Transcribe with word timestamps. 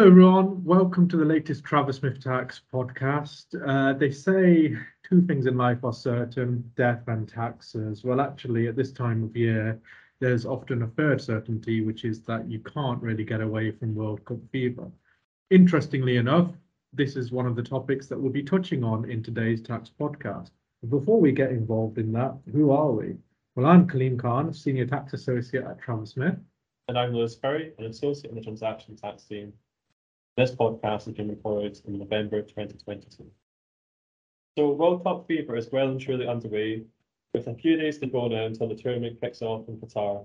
Hello, 0.00 0.12
everyone. 0.12 0.64
Welcome 0.64 1.08
to 1.08 1.18
the 1.18 1.26
latest 1.26 1.62
Travers 1.62 1.98
Smith 1.98 2.24
Tax 2.24 2.62
podcast. 2.72 3.48
Uh, 3.68 3.92
they 3.92 4.10
say 4.10 4.74
two 5.06 5.20
things 5.26 5.44
in 5.44 5.58
life 5.58 5.84
are 5.84 5.92
certain 5.92 6.64
death 6.74 7.02
and 7.08 7.28
taxes. 7.28 8.02
Well, 8.02 8.22
actually, 8.22 8.66
at 8.66 8.76
this 8.76 8.92
time 8.92 9.22
of 9.22 9.36
year, 9.36 9.78
there's 10.18 10.46
often 10.46 10.84
a 10.84 10.86
third 10.86 11.20
certainty, 11.20 11.82
which 11.82 12.06
is 12.06 12.22
that 12.22 12.50
you 12.50 12.60
can't 12.60 13.02
really 13.02 13.24
get 13.24 13.42
away 13.42 13.72
from 13.72 13.94
World 13.94 14.24
Cup 14.24 14.38
fever. 14.50 14.90
Interestingly 15.50 16.16
enough, 16.16 16.50
this 16.94 17.14
is 17.14 17.30
one 17.30 17.44
of 17.44 17.54
the 17.54 17.62
topics 17.62 18.06
that 18.06 18.18
we'll 18.18 18.32
be 18.32 18.42
touching 18.42 18.82
on 18.82 19.04
in 19.10 19.22
today's 19.22 19.60
tax 19.60 19.90
podcast. 20.00 20.48
Before 20.88 21.20
we 21.20 21.30
get 21.30 21.50
involved 21.50 21.98
in 21.98 22.10
that, 22.12 22.38
who 22.50 22.70
are 22.70 22.90
we? 22.90 23.16
Well, 23.54 23.66
I'm 23.66 23.86
Kaleem 23.86 24.18
Khan, 24.18 24.54
Senior 24.54 24.86
Tax 24.86 25.12
Associate 25.12 25.62
at 25.62 25.78
Travers 25.78 26.12
Smith. 26.12 26.38
And 26.88 26.98
I'm 26.98 27.12
Lewis 27.12 27.36
Currie, 27.36 27.74
an 27.76 27.84
associate 27.84 28.30
in 28.30 28.34
the 28.36 28.42
transaction 28.42 28.96
tax 28.96 29.24
team. 29.24 29.52
This 30.36 30.52
podcast 30.52 31.06
has 31.06 31.14
been 31.14 31.28
recorded 31.28 31.80
in 31.86 31.98
November 31.98 32.40
2022. 32.40 33.30
So 34.56 34.70
World 34.70 35.02
Cup 35.02 35.26
fever 35.26 35.56
is 35.56 35.70
well 35.72 35.88
and 35.88 36.00
truly 36.00 36.26
underway, 36.26 36.84
with 37.34 37.48
a 37.48 37.54
few 37.54 37.76
days 37.76 37.98
to 37.98 38.06
go 38.06 38.28
now 38.28 38.46
until 38.46 38.68
the 38.68 38.76
tournament 38.76 39.20
kicks 39.20 39.42
off 39.42 39.68
in 39.68 39.76
Qatar. 39.78 40.24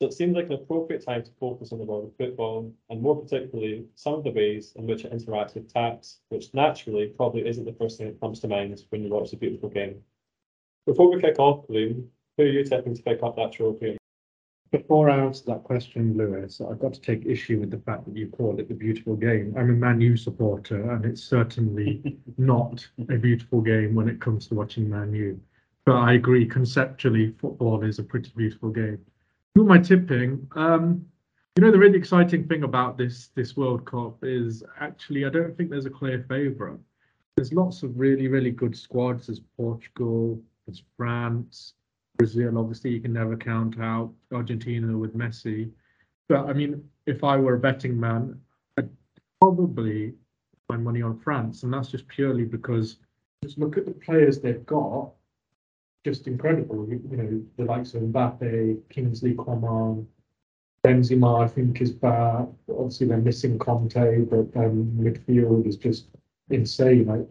So 0.00 0.08
it 0.08 0.14
seems 0.14 0.34
like 0.34 0.46
an 0.46 0.54
appropriate 0.54 1.04
time 1.04 1.22
to 1.22 1.30
focus 1.38 1.72
on 1.72 1.78
the 1.78 1.84
world 1.84 2.06
of 2.06 2.16
football, 2.16 2.74
and 2.88 3.00
more 3.00 3.22
particularly, 3.22 3.86
some 3.94 4.14
of 4.14 4.24
the 4.24 4.30
ways 4.30 4.72
in 4.74 4.86
which 4.86 5.04
it 5.04 5.12
interacts 5.12 5.54
with 5.54 5.72
tax, 5.72 6.18
which 6.30 6.52
naturally 6.52 7.06
probably 7.06 7.46
isn't 7.46 7.64
the 7.64 7.72
first 7.74 7.98
thing 7.98 8.08
that 8.08 8.20
comes 8.20 8.40
to 8.40 8.48
mind 8.48 8.82
when 8.88 9.04
you 9.04 9.10
watch 9.10 9.30
the 9.30 9.36
beautiful 9.36 9.68
game. 9.68 10.02
Before 10.86 11.08
we 11.08 11.20
kick 11.20 11.38
off, 11.38 11.66
Kaleem, 11.68 12.08
who 12.36 12.42
are 12.42 12.46
you 12.46 12.64
tipping 12.64 12.96
to 12.96 13.02
pick 13.02 13.22
up 13.22 13.36
that 13.36 13.52
trophy? 13.52 13.99
Before 14.72 15.10
I 15.10 15.18
answer 15.18 15.44
that 15.46 15.64
question, 15.64 16.16
Lewis, 16.16 16.60
I've 16.60 16.78
got 16.78 16.94
to 16.94 17.00
take 17.00 17.26
issue 17.26 17.58
with 17.58 17.72
the 17.72 17.78
fact 17.78 18.04
that 18.04 18.16
you 18.16 18.28
call 18.28 18.60
it 18.60 18.68
the 18.68 18.74
beautiful 18.74 19.16
game. 19.16 19.52
I'm 19.58 19.70
a 19.70 19.72
Man 19.72 20.00
U 20.00 20.16
supporter, 20.16 20.92
and 20.92 21.04
it's 21.04 21.24
certainly 21.24 22.18
not 22.38 22.86
a 23.08 23.16
beautiful 23.16 23.60
game 23.62 23.96
when 23.96 24.08
it 24.08 24.20
comes 24.20 24.46
to 24.46 24.54
watching 24.54 24.88
Man 24.88 25.12
U. 25.12 25.40
But 25.84 25.96
I 25.96 26.12
agree, 26.12 26.46
conceptually, 26.46 27.34
football 27.40 27.82
is 27.82 27.98
a 27.98 28.04
pretty 28.04 28.30
beautiful 28.36 28.70
game. 28.70 29.04
Who 29.56 29.64
am 29.64 29.72
I 29.72 29.78
tipping? 29.78 30.46
Um, 30.54 31.04
you 31.56 31.64
know, 31.64 31.72
the 31.72 31.78
really 31.78 31.98
exciting 31.98 32.46
thing 32.46 32.62
about 32.62 32.96
this 32.96 33.30
this 33.34 33.56
World 33.56 33.84
Cup 33.84 34.18
is 34.22 34.62
actually 34.78 35.24
I 35.24 35.30
don't 35.30 35.56
think 35.56 35.70
there's 35.70 35.86
a 35.86 35.90
clear 35.90 36.24
favourite. 36.28 36.78
There's 37.34 37.52
lots 37.52 37.82
of 37.82 37.98
really, 37.98 38.28
really 38.28 38.52
good 38.52 38.76
squads. 38.76 39.26
There's 39.26 39.40
Portugal, 39.56 40.40
there's 40.66 40.84
France, 40.96 41.74
Brazil, 42.20 42.58
obviously, 42.58 42.90
you 42.90 43.00
can 43.00 43.14
never 43.14 43.34
count 43.34 43.80
out 43.80 44.12
Argentina 44.30 44.94
with 44.96 45.16
Messi. 45.16 45.70
But 46.28 46.50
I 46.50 46.52
mean, 46.52 46.84
if 47.06 47.24
I 47.24 47.38
were 47.38 47.54
a 47.54 47.58
betting 47.58 47.98
man, 47.98 48.38
I'd 48.76 48.90
probably 49.40 50.12
my 50.68 50.76
money 50.76 51.00
on 51.00 51.18
France, 51.18 51.62
and 51.62 51.72
that's 51.72 51.88
just 51.88 52.06
purely 52.08 52.44
because 52.44 52.98
just 53.42 53.56
look 53.56 53.78
at 53.78 53.86
the 53.86 53.92
players 53.92 54.38
they've 54.38 54.66
got. 54.66 55.12
Just 56.04 56.26
incredible, 56.26 56.86
you, 56.86 57.02
you 57.10 57.16
know, 57.16 57.42
the 57.56 57.64
likes 57.64 57.94
of 57.94 58.02
Mbappe, 58.02 58.78
Kingsley 58.90 59.34
Coman, 59.34 60.06
Benzema, 60.84 61.44
I 61.44 61.48
think 61.48 61.80
is 61.80 61.90
back. 61.90 62.46
Obviously, 62.70 63.06
they're 63.06 63.16
missing 63.16 63.58
Kanté, 63.58 64.28
but 64.28 64.60
um, 64.60 64.94
midfield 64.98 65.66
is 65.66 65.76
just 65.76 66.08
insane. 66.50 67.06
Like 67.06 67.26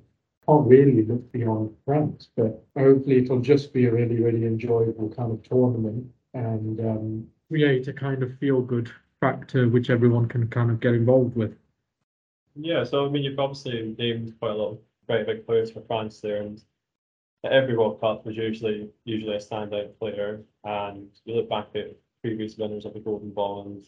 can't 0.49 0.67
really 0.67 1.05
look 1.05 1.31
beyond 1.31 1.75
France, 1.85 2.29
but 2.35 2.63
hopefully 2.75 3.23
it'll 3.23 3.39
just 3.39 3.71
be 3.71 3.85
a 3.85 3.91
really, 3.91 4.19
really 4.19 4.45
enjoyable 4.45 5.09
kind 5.09 5.31
of 5.31 5.43
tournament 5.43 6.07
and 6.33 6.79
um, 6.79 7.27
create 7.49 7.87
a 7.87 7.93
kind 7.93 8.23
of 8.23 8.37
feel 8.39 8.61
good 8.61 8.91
factor 9.19 9.67
which 9.67 9.89
everyone 9.89 10.27
can 10.27 10.47
kind 10.47 10.71
of 10.71 10.79
get 10.79 10.93
involved 10.93 11.35
with. 11.35 11.55
Yeah, 12.55 12.83
so 12.83 13.05
I 13.05 13.09
mean, 13.09 13.23
you've 13.23 13.39
obviously 13.39 13.95
named 13.97 14.33
quite 14.39 14.51
a 14.51 14.55
lot 14.55 14.71
of 14.71 14.79
great 15.07 15.27
big 15.27 15.45
players 15.45 15.71
for 15.71 15.81
France 15.81 16.19
there, 16.19 16.41
and 16.41 16.61
every 17.43 17.77
World 17.77 18.01
Cup 18.01 18.25
was 18.25 18.35
usually 18.35 18.89
usually 19.05 19.35
a 19.35 19.39
standout 19.39 19.97
player. 19.99 20.41
And 20.63 21.09
you 21.25 21.35
look 21.35 21.49
back 21.49 21.67
at 21.75 21.95
previous 22.23 22.57
winners 22.57 22.85
of 22.85 22.93
the 22.93 22.99
Golden 22.99 23.33
and 23.37 23.85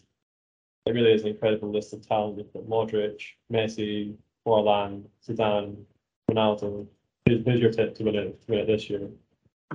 it 0.86 0.92
really 0.92 1.12
is 1.12 1.22
an 1.22 1.28
incredible 1.28 1.72
list 1.72 1.92
of 1.92 2.06
talent. 2.06 2.38
You've 2.38 2.52
got 2.52 2.64
Modric, 2.64 3.20
Messi, 3.52 4.16
Forlan, 4.46 5.04
Zidane, 5.26 5.84
Ronaldo. 6.30 6.86
Who's 7.26 7.60
your 7.60 7.70
tip 7.70 7.94
to 7.96 8.04
win 8.04 8.14
it, 8.14 8.42
to 8.46 8.52
win 8.52 8.60
it 8.60 8.66
this 8.66 8.90
year? 8.90 9.08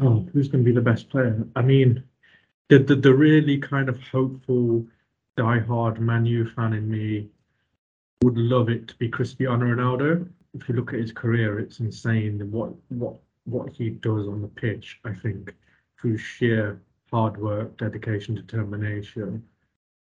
Oh, 0.02 0.28
who's 0.34 0.48
going 0.48 0.64
to 0.64 0.70
be 0.70 0.76
the 0.76 0.82
best 0.82 1.10
player? 1.10 1.46
I 1.56 1.62
mean, 1.62 2.04
the, 2.70 2.80
the, 2.80 2.96
the 2.96 3.14
really 3.14 3.58
kind 3.58 3.90
of 3.90 4.02
hopeful, 4.04 4.86
die-hard 5.38 6.00
Man 6.00 6.26
U 6.26 6.50
fan 6.50 6.74
in 6.74 6.90
me 6.90 7.30
would 8.24 8.38
love 8.38 8.70
it 8.70 8.88
to 8.90 8.96
be 8.96 9.10
Cristiano 9.10 9.66
Ronaldo. 9.66 10.28
If 10.54 10.68
you 10.68 10.76
look 10.76 10.94
at 10.94 11.00
his 11.00 11.12
career, 11.12 11.60
it's 11.60 11.80
insane 11.80 12.40
what 12.52 12.74
what 12.90 13.16
what 13.46 13.72
he 13.72 13.92
does 13.92 14.28
on 14.28 14.42
the 14.42 14.48
pitch. 14.48 15.00
I 15.06 15.14
think 15.14 15.54
through 16.00 16.18
sheer 16.18 16.82
hard 17.12 17.38
work, 17.38 17.78
dedication, 17.78 18.36
determination, 18.36 19.44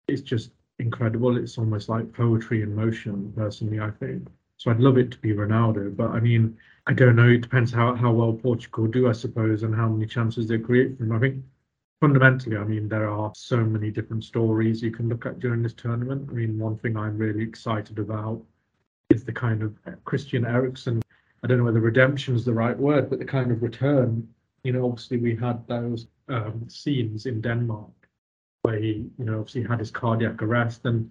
it's 0.08 0.22
just 0.22 0.50
incredible. 0.78 1.36
It's 1.36 1.56
almost 1.56 1.88
like 1.88 2.12
poetry 2.12 2.62
in 2.62 2.74
motion. 2.74 3.32
Personally, 3.36 3.80
I 3.80 3.90
think. 3.90 4.28
So 4.60 4.70
I'd 4.70 4.78
love 4.78 4.98
it 4.98 5.10
to 5.12 5.18
be 5.20 5.32
Ronaldo, 5.32 5.96
but 5.96 6.10
I 6.10 6.20
mean, 6.20 6.54
I 6.86 6.92
don't 6.92 7.16
know. 7.16 7.30
It 7.30 7.40
depends 7.40 7.72
how, 7.72 7.94
how 7.94 8.12
well 8.12 8.34
Portugal 8.34 8.86
do, 8.88 9.08
I 9.08 9.12
suppose, 9.12 9.62
and 9.62 9.74
how 9.74 9.88
many 9.88 10.04
chances 10.04 10.46
they 10.46 10.58
create 10.58 10.98
from. 10.98 11.12
I 11.12 11.18
think 11.18 11.42
fundamentally, 11.98 12.58
I 12.58 12.64
mean, 12.64 12.86
there 12.86 13.08
are 13.08 13.32
so 13.34 13.56
many 13.56 13.90
different 13.90 14.22
stories 14.22 14.82
you 14.82 14.90
can 14.90 15.08
look 15.08 15.24
at 15.24 15.38
during 15.38 15.62
this 15.62 15.72
tournament. 15.72 16.28
I 16.30 16.34
mean, 16.34 16.58
one 16.58 16.76
thing 16.76 16.98
I'm 16.98 17.16
really 17.16 17.42
excited 17.42 17.98
about 17.98 18.42
is 19.08 19.24
the 19.24 19.32
kind 19.32 19.62
of 19.62 19.74
Christian 20.04 20.44
Eriksen. 20.44 21.00
I 21.42 21.46
don't 21.46 21.56
know 21.56 21.64
whether 21.64 21.80
redemption 21.80 22.36
is 22.36 22.44
the 22.44 22.52
right 22.52 22.78
word, 22.78 23.08
but 23.08 23.18
the 23.18 23.24
kind 23.24 23.50
of 23.50 23.62
return. 23.62 24.28
You 24.62 24.74
know, 24.74 24.84
obviously 24.84 25.16
we 25.16 25.34
had 25.36 25.66
those 25.68 26.06
um, 26.28 26.68
scenes 26.68 27.24
in 27.24 27.40
Denmark 27.40 27.88
where 28.60 28.78
he, 28.78 29.06
you 29.18 29.24
know, 29.24 29.38
obviously 29.38 29.62
had 29.62 29.78
his 29.78 29.90
cardiac 29.90 30.42
arrest 30.42 30.84
and 30.84 31.10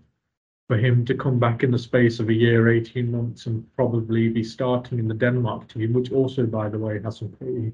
for 0.70 0.78
him 0.78 1.04
to 1.04 1.16
come 1.16 1.40
back 1.40 1.64
in 1.64 1.72
the 1.72 1.80
space 1.80 2.20
of 2.20 2.30
a 2.30 2.34
year, 2.34 2.70
18 2.70 3.12
months, 3.12 3.48
and 3.48 3.66
probably 3.76 4.30
be 4.30 4.44
starting 4.44 5.00
in 5.00 5.08
the 5.08 5.16
Denmark 5.16 5.68
team, 5.68 5.94
which 5.94 6.12
also, 6.12 6.46
by 6.46 6.70
the 6.70 6.78
way, 6.78 7.02
has 7.02 7.18
some 7.18 7.30
pretty 7.30 7.74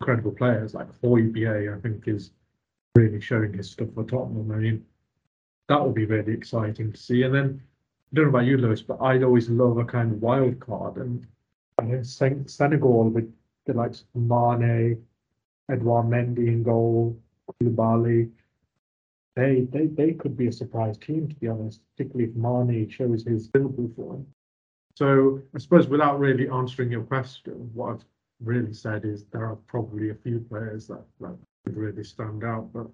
incredible 0.00 0.32
players 0.32 0.74
like 0.74 0.88
Højbjerg, 1.00 1.78
I 1.78 1.80
think, 1.80 2.08
is 2.08 2.32
really 2.96 3.20
showing 3.20 3.52
his 3.52 3.70
stuff 3.70 3.90
for 3.94 4.02
Tottenham. 4.02 4.50
I 4.50 4.56
mean, 4.56 4.84
that 5.68 5.80
would 5.80 5.94
be 5.94 6.04
really 6.04 6.32
exciting 6.32 6.92
to 6.92 6.98
see. 6.98 7.22
And 7.22 7.32
then, 7.32 7.62
I 8.10 8.16
don't 8.16 8.24
know 8.24 8.30
about 8.30 8.46
you, 8.46 8.58
Lewis, 8.58 8.82
but 8.82 9.00
I'd 9.00 9.22
always 9.22 9.48
love 9.48 9.78
a 9.78 9.84
kind 9.84 10.10
of 10.10 10.20
wild 10.20 10.58
card. 10.58 10.96
And 10.96 11.24
I 11.78 11.84
know 11.84 12.02
Senegal 12.02 13.08
with 13.08 13.32
the 13.66 13.72
likes 13.72 14.00
of 14.00 14.20
Mane, 14.20 15.00
Edouard 15.70 16.06
Mendy 16.06 16.48
in 16.48 16.64
goal, 16.64 17.16
Koulibaly, 17.62 18.30
they 19.36 19.68
they 19.70 19.86
they 19.86 20.12
could 20.12 20.36
be 20.36 20.48
a 20.48 20.52
surprise 20.52 20.98
team 20.98 21.28
to 21.28 21.34
be 21.36 21.46
honest, 21.46 21.80
particularly 21.92 22.30
if 22.30 22.36
Mane 22.36 22.88
shows 22.88 23.24
his 23.24 23.50
Liverpool 23.54 23.90
form. 23.94 24.26
So 24.94 25.42
I 25.54 25.58
suppose 25.58 25.86
without 25.88 26.18
really 26.18 26.48
answering 26.48 26.90
your 26.90 27.02
question, 27.02 27.70
what 27.74 27.96
I've 27.96 28.04
really 28.42 28.72
said 28.72 29.04
is 29.04 29.24
there 29.26 29.44
are 29.44 29.56
probably 29.66 30.10
a 30.10 30.14
few 30.14 30.40
players 30.40 30.88
that, 30.88 31.04
could 31.20 31.76
really 31.76 32.04
stand 32.04 32.44
out, 32.44 32.72
but 32.72 32.86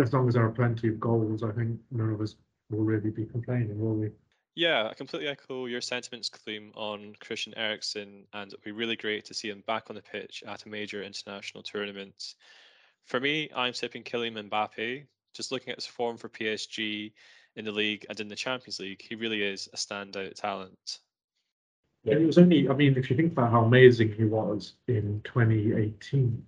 as 0.00 0.12
long 0.12 0.28
as 0.28 0.34
there 0.34 0.44
are 0.44 0.50
plenty 0.50 0.88
of 0.88 1.00
goals, 1.00 1.42
I 1.42 1.50
think 1.50 1.80
none 1.90 2.10
of 2.10 2.20
us 2.20 2.36
will 2.70 2.84
really 2.84 3.10
be 3.10 3.26
complaining, 3.26 3.78
will 3.78 3.96
we? 3.96 4.10
Yeah, 4.54 4.88
I 4.88 4.94
completely 4.94 5.28
echo 5.28 5.66
your 5.66 5.80
sentiments, 5.80 6.30
Kaleem, 6.30 6.70
on 6.76 7.14
Christian 7.20 7.54
Eriksen, 7.56 8.24
and 8.32 8.52
it'd 8.52 8.64
be 8.64 8.70
really 8.70 8.96
great 8.96 9.24
to 9.26 9.34
see 9.34 9.48
him 9.48 9.64
back 9.66 9.86
on 9.90 9.96
the 9.96 10.02
pitch 10.02 10.44
at 10.46 10.64
a 10.64 10.68
major 10.68 11.02
international 11.02 11.62
tournament. 11.62 12.34
For 13.06 13.18
me, 13.18 13.50
I'm 13.54 13.72
tipping 13.72 14.04
Kylian 14.04 14.48
Mbappe 14.48 15.06
just 15.34 15.52
looking 15.52 15.70
at 15.70 15.76
his 15.76 15.86
form 15.86 16.16
for 16.16 16.28
PSG 16.28 17.12
in 17.56 17.64
the 17.64 17.72
league 17.72 18.06
and 18.08 18.18
in 18.20 18.28
the 18.28 18.36
Champions 18.36 18.80
League, 18.80 19.02
he 19.06 19.14
really 19.14 19.42
is 19.42 19.68
a 19.72 19.76
standout 19.76 20.34
talent. 20.34 20.98
Yeah, 22.04 22.14
it 22.14 22.26
was 22.26 22.38
only, 22.38 22.68
I 22.68 22.74
mean, 22.74 22.96
if 22.96 23.10
you 23.10 23.16
think 23.16 23.32
about 23.32 23.50
how 23.50 23.64
amazing 23.64 24.12
he 24.12 24.24
was 24.24 24.74
in 24.86 25.20
2018, 25.24 26.46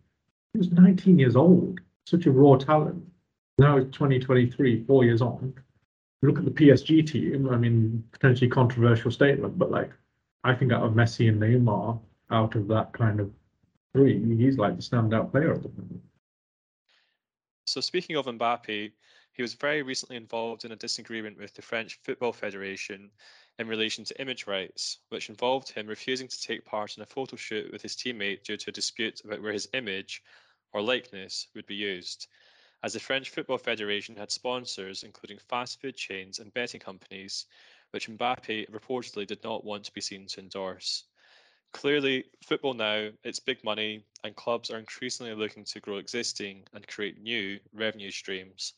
he 0.53 0.59
was 0.59 0.71
19 0.71 1.19
years 1.19 1.37
old, 1.37 1.81
such 2.07 2.27
a 2.27 2.31
raw 2.31 2.57
talent. 2.57 3.05
Now 3.59 3.77
it's 3.77 3.91
2023, 3.97 4.85
four 4.85 5.05
years 5.05 5.21
on. 5.21 5.55
Look 6.23 6.39
at 6.39 6.45
the 6.45 6.51
PSG 6.51 7.07
team. 7.07 7.49
I 7.51 7.57
mean, 7.57 8.05
potentially 8.13 8.49
controversial 8.49 9.11
statement, 9.11 9.59
but 9.59 9.71
like, 9.71 9.91
I 10.45 10.55
think 10.55 10.73
out 10.73 10.83
of 10.83 10.93
Messi 10.93 11.29
and 11.29 11.41
Neymar, 11.41 11.99
out 12.31 12.55
of 12.55 12.69
that 12.69 12.93
kind 12.93 13.21
of 13.21 13.31
three, 13.93 14.37
he's 14.37 14.57
like 14.57 14.77
the 14.77 14.83
standout 14.83 15.33
player 15.33 15.53
at 15.53 15.63
the 15.63 15.69
moment. 15.69 16.03
So 17.71 17.81
speaking 17.81 18.17
of 18.17 18.27
Mbappe, 18.27 18.91
he 19.33 19.43
was 19.43 19.55
very 19.55 19.83
recently 19.83 20.17
involved 20.17 20.65
in 20.65 20.73
a 20.73 20.77
disagreement 20.77 21.39
with 21.39 21.55
the 21.55 21.63
French 21.63 22.01
Football 22.03 22.33
Federation 22.33 23.13
in 23.61 23.69
relation 23.69 24.03
to 24.07 24.21
image 24.21 24.49
rights, 24.49 24.99
which 25.11 25.29
involved 25.29 25.69
him 25.69 25.87
refusing 25.87 26.27
to 26.27 26.43
take 26.43 26.65
part 26.65 26.97
in 26.97 27.05
a 27.05 27.07
photo 27.07 27.37
shoot 27.37 27.71
with 27.71 27.81
his 27.81 27.95
teammate 27.95 28.43
due 28.43 28.57
to 28.57 28.71
a 28.71 28.73
dispute 28.73 29.21
about 29.25 29.41
where 29.41 29.53
his 29.53 29.69
image 29.73 30.21
or 30.73 30.83
likeness 30.83 31.47
would 31.55 31.67
be 31.67 31.77
used. 31.77 32.27
As 32.83 32.95
the 32.95 32.99
French 32.99 33.31
Football 33.31 33.59
Federation 33.59 34.17
had 34.17 34.33
sponsors, 34.33 35.05
including 35.05 35.39
fast 35.39 35.81
food 35.81 35.95
chains 35.95 36.41
and 36.41 36.53
betting 36.53 36.81
companies, 36.81 37.47
which 37.93 38.09
Mbappe 38.09 38.69
reportedly 38.69 39.29
did 39.29 39.45
not 39.45 39.63
want 39.63 39.85
to 39.85 39.93
be 39.93 40.01
seen 40.01 40.27
to 40.27 40.41
endorse. 40.41 41.05
Clearly, 41.73 42.25
football 42.45 42.75
now, 42.75 43.11
it's 43.25 43.39
big 43.39 43.63
money, 43.65 44.05
and 44.25 44.35
clubs 44.37 44.71
are 44.71 44.79
increasingly 44.79 45.35
looking 45.35 45.65
to 45.65 45.81
grow 45.81 45.99
existing 45.99 46.65
and 46.75 46.87
create 46.87 47.21
new 47.21 47.59
revenue 47.73 48.11
streams. 48.11 48.75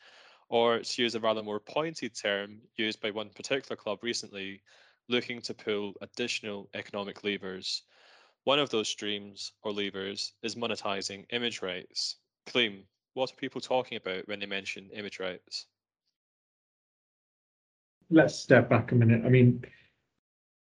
Or, 0.48 0.80
to 0.80 1.02
use 1.02 1.14
a 1.14 1.20
rather 1.20 1.42
more 1.42 1.60
pointed 1.60 2.14
term 2.14 2.60
used 2.76 3.00
by 3.00 3.10
one 3.10 3.30
particular 3.30 3.76
club 3.76 4.00
recently, 4.02 4.60
looking 5.08 5.40
to 5.42 5.54
pull 5.54 5.94
additional 6.02 6.68
economic 6.74 7.24
levers. 7.24 7.82
One 8.44 8.58
of 8.58 8.70
those 8.70 8.88
streams 8.88 9.52
or 9.62 9.72
levers 9.72 10.34
is 10.42 10.54
monetizing 10.54 11.24
image 11.30 11.62
rights. 11.62 12.16
Kaleem, 12.46 12.82
what 13.14 13.32
are 13.32 13.36
people 13.36 13.60
talking 13.60 13.96
about 13.96 14.28
when 14.28 14.40
they 14.40 14.46
mention 14.46 14.90
image 14.90 15.18
rights? 15.18 15.66
let's 18.12 18.38
step 18.38 18.68
back 18.68 18.92
a 18.92 18.94
minute. 18.94 19.22
I 19.24 19.28
mean, 19.28 19.64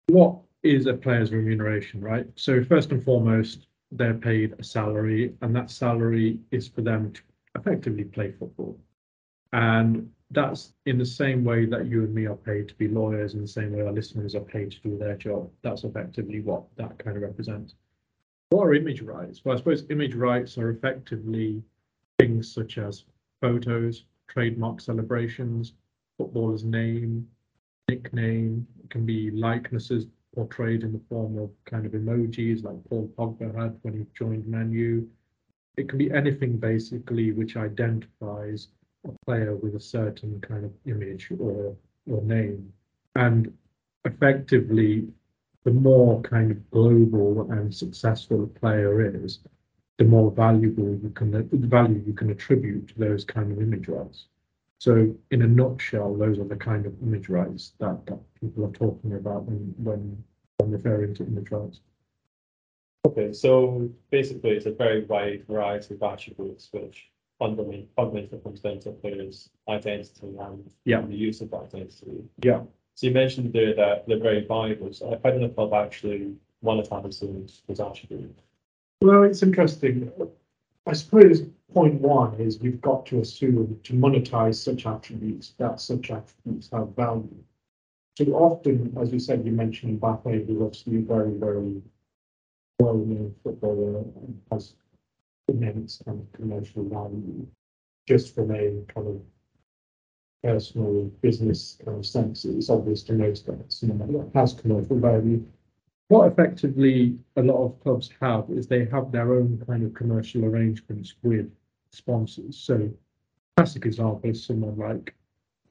what 0.07 0.39
is 0.63 0.87
a 0.87 0.95
player's 0.95 1.33
remuneration, 1.33 2.01
right? 2.01 2.27
So 2.37 2.63
first 2.65 2.93
and 2.93 3.03
foremost, 3.03 3.67
they're 3.91 4.15
paid 4.15 4.55
a 4.59 4.65
salary, 4.65 5.35
and 5.43 5.55
that 5.55 5.71
salary 5.71 6.39
is 6.51 6.69
for 6.69 6.81
them 6.81 7.13
to 7.13 7.21
effectively 7.57 8.05
play 8.05 8.33
football. 8.33 8.79
And 9.53 10.11
that's 10.31 10.73
in 10.87 10.97
the 10.97 11.05
same 11.05 11.45
way 11.45 11.67
that 11.67 11.87
you 11.87 12.05
and 12.05 12.15
me 12.15 12.27
are 12.27 12.37
paid 12.37 12.69
to 12.69 12.75
be 12.75 12.89
lawyers, 12.89 13.35
in 13.35 13.43
the 13.43 13.49
same 13.49 13.73
way 13.73 13.83
our 13.83 13.93
listeners 13.93 14.35
are 14.35 14.41
paid 14.41 14.73
to 14.73 14.81
do 14.81 14.97
their 14.97 15.17
job. 15.17 15.51
That's 15.63 15.85
effectively 15.85 16.41
what 16.41 16.65
that 16.77 16.99
kind 16.99 17.17
of 17.17 17.23
represents. 17.23 17.75
What 18.49 18.65
are 18.65 18.75
image 18.75 19.03
rights? 19.03 19.43
Well, 19.45 19.55
I 19.55 19.59
suppose 19.59 19.85
image 19.91 20.15
rights 20.15 20.57
are 20.57 20.71
effectively 20.71 21.63
things 22.19 22.53
such 22.53 22.79
as 22.79 23.05
photos, 23.41 24.05
trademark 24.29 24.81
celebrations, 24.81 25.75
footballer's 26.17 26.65
name, 26.65 27.29
nickname, 27.89 28.67
it 28.83 28.91
can 28.91 29.05
be 29.05 29.31
likenesses 29.31 30.07
portrayed 30.35 30.83
in 30.83 30.93
the 30.93 31.01
form 31.09 31.39
of 31.39 31.51
kind 31.65 31.87
of 31.87 31.93
emojis 31.93 32.65
like 32.65 32.83
Paul 32.89 33.11
Pogba 33.17 33.55
had 33.55 33.79
when 33.83 33.95
he 33.95 34.07
joined 34.15 34.47
Manu. 34.47 35.07
It 35.77 35.89
can 35.89 35.99
be 35.99 36.11
anything 36.11 36.59
basically 36.59 37.33
which 37.33 37.57
identifies 37.57 38.69
a 39.07 39.13
player 39.25 39.57
with 39.57 39.75
a 39.75 39.81
certain 39.81 40.41
kind 40.41 40.65
of 40.65 40.73
image 40.87 41.31
or 41.39 41.77
or 42.11 42.23
name. 42.23 42.73
And 43.15 43.53
effectively, 44.05 45.09
the 45.65 45.71
more 45.71 46.21
kind 46.23 46.51
of 46.51 46.71
global 46.71 47.51
and 47.53 47.75
successful 47.75 48.45
a 48.45 48.47
player 48.47 49.15
is, 49.15 49.41
the 49.99 50.05
more 50.05 50.31
valuable 50.31 50.99
you 51.03 51.11
can 51.11 51.31
the 51.31 51.67
value 51.67 52.03
you 52.07 52.15
can 52.15 52.31
attribute 52.31 52.89
to 52.89 52.99
those 52.99 53.25
kind 53.25 53.53
of 53.53 53.61
image 53.61 53.89
rights. 53.89 54.27
So 54.83 55.15
in 55.31 55.43
a 55.43 55.47
nutshell, 55.47 56.13
those 56.17 56.41
are 56.41 56.45
the 56.45 56.57
kind 56.57 56.87
of 56.87 57.03
image 57.05 57.29
rights 57.29 57.75
that, 57.79 58.05
that 58.07 58.19
people 58.41 58.65
are 58.65 58.73
talking 58.73 59.13
about 59.13 59.45
when, 59.45 59.73
when, 59.79 60.25
when 60.57 60.73
referring 60.73 61.15
to 61.15 61.23
image 61.25 61.53
rights. 61.53 61.79
Okay, 63.07 63.33
so 63.33 63.89
basically 64.11 64.51
it's 64.51 64.67
a 64.67 64.73
very 64.73 65.05
wide 65.05 65.47
variety 65.47 65.95
of 65.95 66.03
attributes 66.03 66.69
which 66.73 67.13
fundamentally, 67.39 67.87
fundamentally 67.95 68.41
comes 68.43 68.59
down 68.59 68.81
to 68.81 68.91
player's 68.91 69.51
identity 69.69 70.35
and 70.41 70.69
Yeah. 70.85 71.03
the 71.03 71.15
use 71.15 71.41
of 71.43 71.53
that 71.53 71.63
identity. 71.73 72.25
Yeah. 72.43 72.63
So 72.97 73.07
you 73.07 73.13
mentioned 73.13 73.53
there 73.53 73.77
that 73.77 74.09
they're 74.09 74.19
very 74.19 74.45
valuable, 74.45 74.93
so 74.93 75.17
how 75.23 75.31
did 75.31 75.43
the 75.43 75.51
club 75.51 75.75
actually 75.75 76.35
monetize 76.65 77.21
those, 77.21 77.63
those 77.69 77.79
attributes? 77.79 78.43
Well, 79.01 79.23
it's 79.23 79.45
interesting. 79.45 80.11
I 80.89 80.93
suppose 80.95 81.43
point 81.73 82.01
one 82.01 82.35
is 82.41 82.61
we've 82.61 82.81
got 82.81 83.07
to 83.07 83.21
assume 83.21 83.79
to 83.83 83.93
monetize 83.95 84.57
such 84.57 84.87
attributes 84.87 85.55
that 85.59 85.81
such 85.81 86.11
attributes 86.11 86.71
have 86.73 86.95
value. 86.97 87.37
So 88.19 88.27
often, 88.33 88.97
as 89.01 89.13
you 89.13 89.19
said, 89.19 89.45
you 89.45 89.53
mentioned 89.53 90.01
Mbappe, 90.01 90.47
who's 90.47 90.61
obviously 90.61 90.99
very, 90.99 91.33
very 91.33 91.83
well-known 92.79 93.35
footballer 93.43 93.99
and 93.99 94.41
has 94.51 94.75
immense 95.49 96.03
kind 96.05 96.21
of 96.21 96.33
commercial 96.33 96.85
value 96.85 97.47
just 98.07 98.35
from 98.35 98.51
a 98.51 98.83
kind 98.93 99.09
of 99.09 99.21
personal 100.43 101.05
business 101.23 101.79
kind 101.85 101.99
of 101.99 102.07
sense. 102.07 102.45
It's 102.45 102.69
obvious 102.69 103.03
to 103.05 103.13
most 103.15 103.47
that 103.47 103.73
someone 103.73 104.13
that 104.13 104.31
has 104.35 104.53
commercial 104.53 104.99
value 104.99 105.45
what 106.13 106.31
effectively 106.31 107.19
a 107.37 107.43
lot 107.43 107.65
of 107.65 107.81
clubs 107.81 108.11
have 108.21 108.45
is 108.51 108.67
they 108.67 108.85
have 108.85 109.11
their 109.11 109.33
own 109.33 109.63
kind 109.67 109.83
of 109.83 109.95
commercial 109.95 110.45
arrangements 110.45 111.15
with 111.23 111.51
sponsors. 111.93 112.59
So, 112.59 112.91
classic 113.57 113.87
example 113.87 114.31
is 114.31 114.45
someone 114.45 114.77
like 114.77 115.15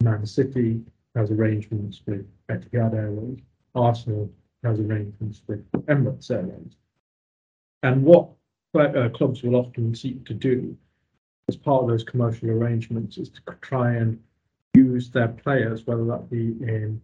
Man 0.02 0.26
City 0.26 0.82
has 1.16 1.32
arrangements 1.32 2.02
with 2.06 2.26
Etihad 2.50 2.94
Airways, 2.94 3.40
Arsenal 3.76 4.32
has 4.64 4.80
arrangements 4.80 5.42
with 5.48 5.70
Emirates 5.88 6.30
Airlines. 6.32 6.76
And 7.84 8.04
what 8.04 8.30
uh, 8.76 9.10
clubs 9.10 9.44
will 9.44 9.56
often 9.56 9.96
seek 9.96 10.24
to 10.26 10.34
do 10.34 10.78
as 11.50 11.56
part 11.56 11.84
of 11.84 11.90
those 11.90 12.04
commercial 12.04 12.50
arrangements 12.50 13.18
is 13.18 13.30
to 13.30 13.42
try 13.62 13.96
and 13.96 14.22
use 14.74 15.10
their 15.10 15.28
players, 15.28 15.86
whether 15.86 16.06
that 16.06 16.30
be 16.30 16.56
in 16.62 17.02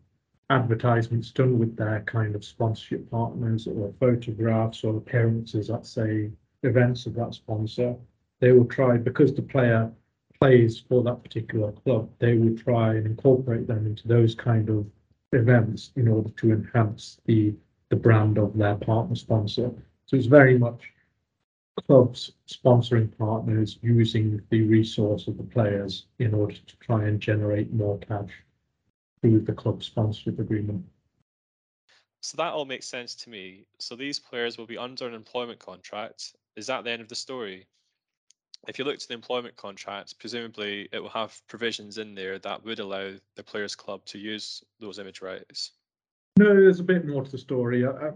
advertisements 0.50 1.32
done 1.32 1.60
with 1.60 1.76
their 1.76 2.02
kind 2.02 2.36
of 2.36 2.46
sponsorship 2.46 3.10
partners 3.12 3.68
or 3.68 3.92
photographs 4.00 4.84
or 4.84 4.96
appearances 4.96 5.70
at 5.70 5.86
say 5.86 6.32
events 6.64 7.06
of 7.06 7.14
that 7.16 7.34
sponsor 7.34 7.96
they 8.40 8.52
will 8.52 8.66
try 8.66 8.98
because 8.98 9.34
the 9.34 9.42
player 9.42 9.92
plays 10.40 10.80
for 10.80 11.04
that 11.04 11.24
particular 11.24 11.72
club 11.72 12.10
they 12.20 12.38
will 12.38 12.56
try 12.58 12.96
and 12.96 13.06
incorporate 13.06 13.68
them 13.68 13.86
into 13.86 14.08
those 14.08 14.36
kind 14.36 14.70
of 14.70 14.86
events 15.34 15.92
in 15.96 16.08
order 16.08 16.30
to 16.30 16.52
enhance 16.52 17.20
the 17.26 17.54
the 17.90 17.96
brand 17.96 18.38
of 18.38 18.56
their 18.58 18.76
partner 18.76 19.16
sponsor 19.16 19.72
so 20.06 20.16
it's 20.16 20.26
very 20.26 20.58
much 20.58 20.92
clubs 21.86 22.34
sponsoring 22.48 23.16
partners 23.18 23.78
using 23.82 24.42
the 24.50 24.62
resource 24.64 25.28
of 25.28 25.38
the 25.38 25.44
players 25.44 26.08
in 26.20 26.34
order 26.34 26.56
to 26.56 26.78
try 26.78 27.06
and 27.06 27.20
generate 27.20 27.72
more 27.72 27.98
cash 28.00 28.32
through 29.22 29.42
the 29.42 29.54
club 29.54 29.84
sponsorship 29.84 30.40
agreement. 30.40 30.84
So 32.22 32.36
that 32.38 32.54
all 32.54 32.66
makes 32.66 32.88
sense 32.88 33.16
to 33.16 33.30
me. 33.30 33.66
So 33.80 33.96
these 33.96 34.20
players 34.20 34.58
will 34.58 34.66
be 34.66 34.78
under 34.78 35.08
an 35.08 35.14
employment 35.14 35.60
contract. 35.60 36.36
Is 36.56 36.68
that 36.68 36.84
the 36.84 36.92
end 36.92 37.02
of 37.02 37.10
the 37.10 37.16
story? 37.16 37.68
If 38.68 38.78
you 38.78 38.86
look 38.86 39.00
to 39.00 39.08
the 39.08 39.14
employment 39.14 39.56
contract, 39.56 40.20
presumably 40.20 40.90
it 40.92 41.00
will 41.00 41.10
have 41.10 41.40
provisions 41.48 41.98
in 41.98 42.16
there 42.16 42.38
that 42.40 42.66
would 42.66 42.80
allow 42.80 43.12
the 43.36 43.44
players' 43.44 43.76
club 43.76 44.04
to 44.06 44.18
use 44.18 44.64
those 44.80 45.00
image 45.00 45.22
rights. 45.22 45.72
No, 46.38 46.54
there's 46.54 46.80
a 46.80 46.84
bit 46.84 47.08
more 47.08 47.24
to 47.24 47.32
the 47.32 47.38
story. 47.38 47.88
I, 47.88 48.12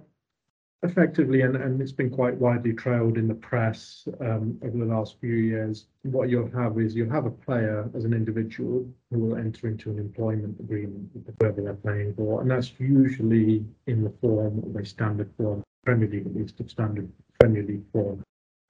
effectively, 0.83 1.41
and, 1.41 1.55
and 1.55 1.81
it's 1.81 1.91
been 1.91 2.09
quite 2.09 2.35
widely 2.35 2.73
trailed 2.73 3.17
in 3.17 3.27
the 3.27 3.35
press 3.35 4.07
um, 4.19 4.57
over 4.63 4.77
the 4.77 4.85
last 4.85 5.19
few 5.19 5.35
years, 5.35 5.85
what 6.03 6.29
you'll 6.29 6.49
have 6.51 6.79
is 6.79 6.95
you'll 6.95 7.11
have 7.11 7.25
a 7.25 7.31
player 7.31 7.89
as 7.95 8.03
an 8.03 8.13
individual 8.13 8.85
who 9.11 9.19
will 9.19 9.37
enter 9.37 9.67
into 9.67 9.91
an 9.91 9.99
employment 9.99 10.59
agreement 10.59 11.09
with 11.13 11.37
club 11.39 11.55
they're 11.55 11.73
playing 11.73 12.13
for, 12.15 12.41
and 12.41 12.49
that's 12.49 12.73
usually 12.79 13.63
in 13.87 14.03
the 14.03 14.13
form 14.21 14.63
of 14.63 14.75
a 14.75 14.85
standard 14.85 15.31
form, 15.37 15.63
Premier 15.85 16.09
League 16.09 16.25
at 16.25 16.35
least, 16.35 16.59
a 16.59 16.67
standard 16.67 17.11
Premier 17.39 17.63
League 17.63 17.83
form 17.93 18.23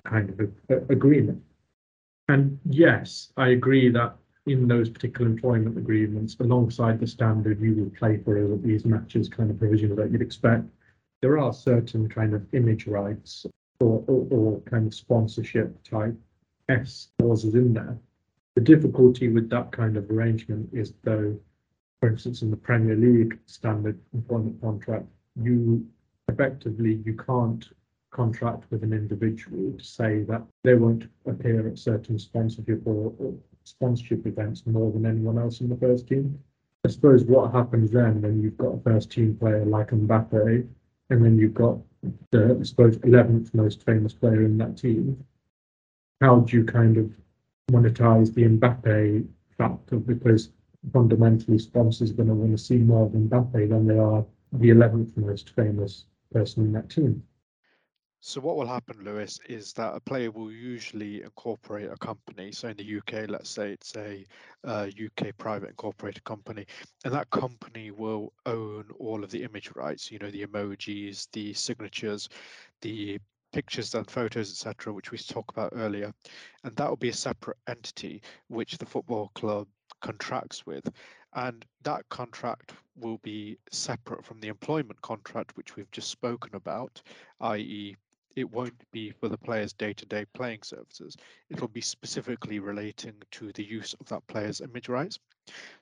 kind 0.06 0.30
of 0.30 0.40
a, 0.40 0.76
a, 0.76 0.78
agreement. 0.90 1.42
And 2.32 2.58
yes, 2.64 3.34
I 3.36 3.50
agree 3.50 3.90
that 3.90 4.16
in 4.46 4.66
those 4.66 4.90
particular 4.90 5.30
employment 5.30 5.78
agreements, 5.78 6.38
alongside 6.40 6.98
the 6.98 7.06
standard 7.06 7.60
you 7.60 7.74
will 7.76 7.90
play 7.90 8.20
for 8.24 8.58
these 8.64 8.86
matches 8.86 9.28
kind 9.28 9.52
of 9.52 9.60
provisions 9.60 9.98
that 9.98 10.12
you'd 10.12 10.22
expect, 10.22 10.64
there 11.22 11.38
are 11.38 11.52
certain 11.52 12.08
kind 12.08 12.34
of 12.34 12.48
image 12.54 12.88
rights 12.88 13.46
or, 13.82 14.02
or, 14.08 14.28
or 14.32 14.60
kind 14.62 14.88
of 14.88 14.94
sponsorship 14.94 15.84
type 15.84 16.16
S 16.70 17.10
clauses 17.20 17.54
in 17.54 17.74
there. 17.74 17.98
The 18.56 18.62
difficulty 18.62 19.28
with 19.28 19.50
that 19.50 19.74
kind 19.74 19.98
of 19.98 20.10
arrangement 20.10 20.70
is 20.72 20.94
though, 21.04 21.38
for 22.00 22.10
instance, 22.10 22.44
in 22.44 22.50
the 22.50 22.56
Premier 22.56 22.96
League 22.96 23.38
standard 23.46 24.00
employment 24.14 24.62
contract, 24.62 25.06
you 25.36 25.86
effectively 26.30 27.02
you 27.04 27.14
can't 27.14 27.68
contract 28.12 28.66
with 28.70 28.84
an 28.84 28.94
individual 28.94 29.74
to 29.78 29.84
say 29.84 30.24
that 30.24 30.44
they 30.64 30.76
won't 30.76 31.06
appear 31.26 31.68
at 31.68 31.80
certain 31.80 32.20
sponsorship 32.20 32.82
or, 32.86 33.14
or 33.18 33.34
sponsorship 33.64 34.26
events 34.26 34.68
more 34.68 34.92
than 34.92 35.06
anyone 35.06 35.38
else 35.38 35.62
in 35.62 35.70
the 35.70 35.78
first 35.78 36.08
team. 36.08 36.38
I 36.86 36.90
suppose 36.90 37.24
what 37.24 37.52
happens 37.52 37.92
then 37.92 38.22
when 38.22 38.42
you've 38.42 38.58
got 38.58 38.76
a 38.76 38.82
first 38.82 39.12
team 39.12 39.36
player 39.38 39.66
like 39.66 39.92
Mbappe 39.92 40.68
and 41.10 41.26
then 41.26 41.38
you've 41.38 41.54
got 41.54 41.78
the, 42.32 42.58
I 42.60 42.64
suppose, 42.64 42.98
11th 43.00 43.54
most 43.54 43.86
famous 43.86 44.14
player 44.14 44.44
in 44.44 44.58
that 44.58 44.78
team. 44.78 45.24
How 46.20 46.40
do 46.40 46.58
you 46.58 46.64
kind 46.64 46.98
of 46.98 47.12
monetize 47.72 48.34
the 48.34 48.44
Mbappe 48.44 49.28
factor? 49.58 49.98
Because 49.98 50.50
fundamentally, 50.92 51.60
sponsors 51.60 52.12
are 52.12 52.16
going 52.16 52.30
to 52.30 52.36
want 52.36 52.52
to 52.52 52.58
see 52.58 52.78
more 52.78 53.06
of 53.06 53.12
Mbappe 53.12 53.70
than 53.70 53.88
they 53.88 54.00
are 54.00 54.26
the 54.54 54.70
11th 54.70 55.16
most 55.18 55.52
famous 55.52 56.06
person 56.34 56.66
in 56.66 56.74
that 56.74 56.90
team. 56.90 57.22
So 58.24 58.40
what 58.40 58.56
will 58.56 58.68
happen, 58.68 59.04
Lewis, 59.04 59.40
is 59.50 59.74
that 59.74 59.96
a 59.96 60.00
player 60.00 60.30
will 60.30 60.52
usually 60.52 61.24
incorporate 61.24 61.90
a 61.90 61.98
company. 61.98 62.52
So 62.52 62.68
in 62.68 62.78
the 62.78 62.98
UK, 62.98 63.28
let's 63.28 63.50
say 63.50 63.72
it's 63.72 63.96
a 63.96 64.24
uh, 64.64 64.90
UK 65.04 65.36
private 65.40 65.70
incorporated 65.70 66.24
company, 66.24 66.68
and 67.04 67.12
that 67.16 67.32
company 67.32 67.90
will 67.90 68.32
own 68.46 68.86
all 69.00 69.24
of 69.24 69.32
the 69.32 69.42
image 69.42 69.72
rights. 69.76 70.12
You 70.12 70.20
know, 70.20 70.30
the 70.30 70.46
emojis, 70.46 71.30
the 71.32 71.52
signatures, 71.54 72.30
the 72.82 73.18
pictures 73.54 73.96
and 73.96 74.08
photos, 74.08 74.52
etc., 74.52 74.94
which 74.94 75.10
we 75.10 75.18
talked 75.18 75.52
about 75.52 75.74
earlier, 75.76 76.14
and 76.64 76.76
that 76.76 76.88
will 76.88 76.98
be 76.98 77.10
a 77.10 77.14
separate 77.14 77.58
entity 77.68 78.22
which 78.50 78.78
the 78.78 78.86
football 78.86 79.32
club 79.34 79.68
contracts 80.00 80.64
with, 80.68 80.88
and 81.34 81.66
that 81.82 82.08
contract 82.10 82.74
will 82.96 83.18
be 83.24 83.58
separate 83.72 84.24
from 84.24 84.40
the 84.42 84.48
employment 84.48 85.02
contract 85.02 85.58
which 85.58 85.76
we've 85.76 85.90
just 85.90 86.10
spoken 86.10 86.54
about, 86.54 87.02
i.e 87.42 87.96
it 88.36 88.50
won't 88.52 88.82
be 88.92 89.12
for 89.12 89.30
the 89.30 89.38
player's 89.38 89.74
day-to-day 89.74 90.26
playing 90.34 90.64
services. 90.64 91.16
It'll 91.50 91.68
be 91.68 91.82
specifically 91.82 92.60
relating 92.60 93.16
to 93.32 93.52
the 93.54 93.64
use 93.64 93.94
of 94.00 94.08
that 94.08 94.26
player's 94.28 94.62
image 94.62 94.90
rights. 94.90 95.20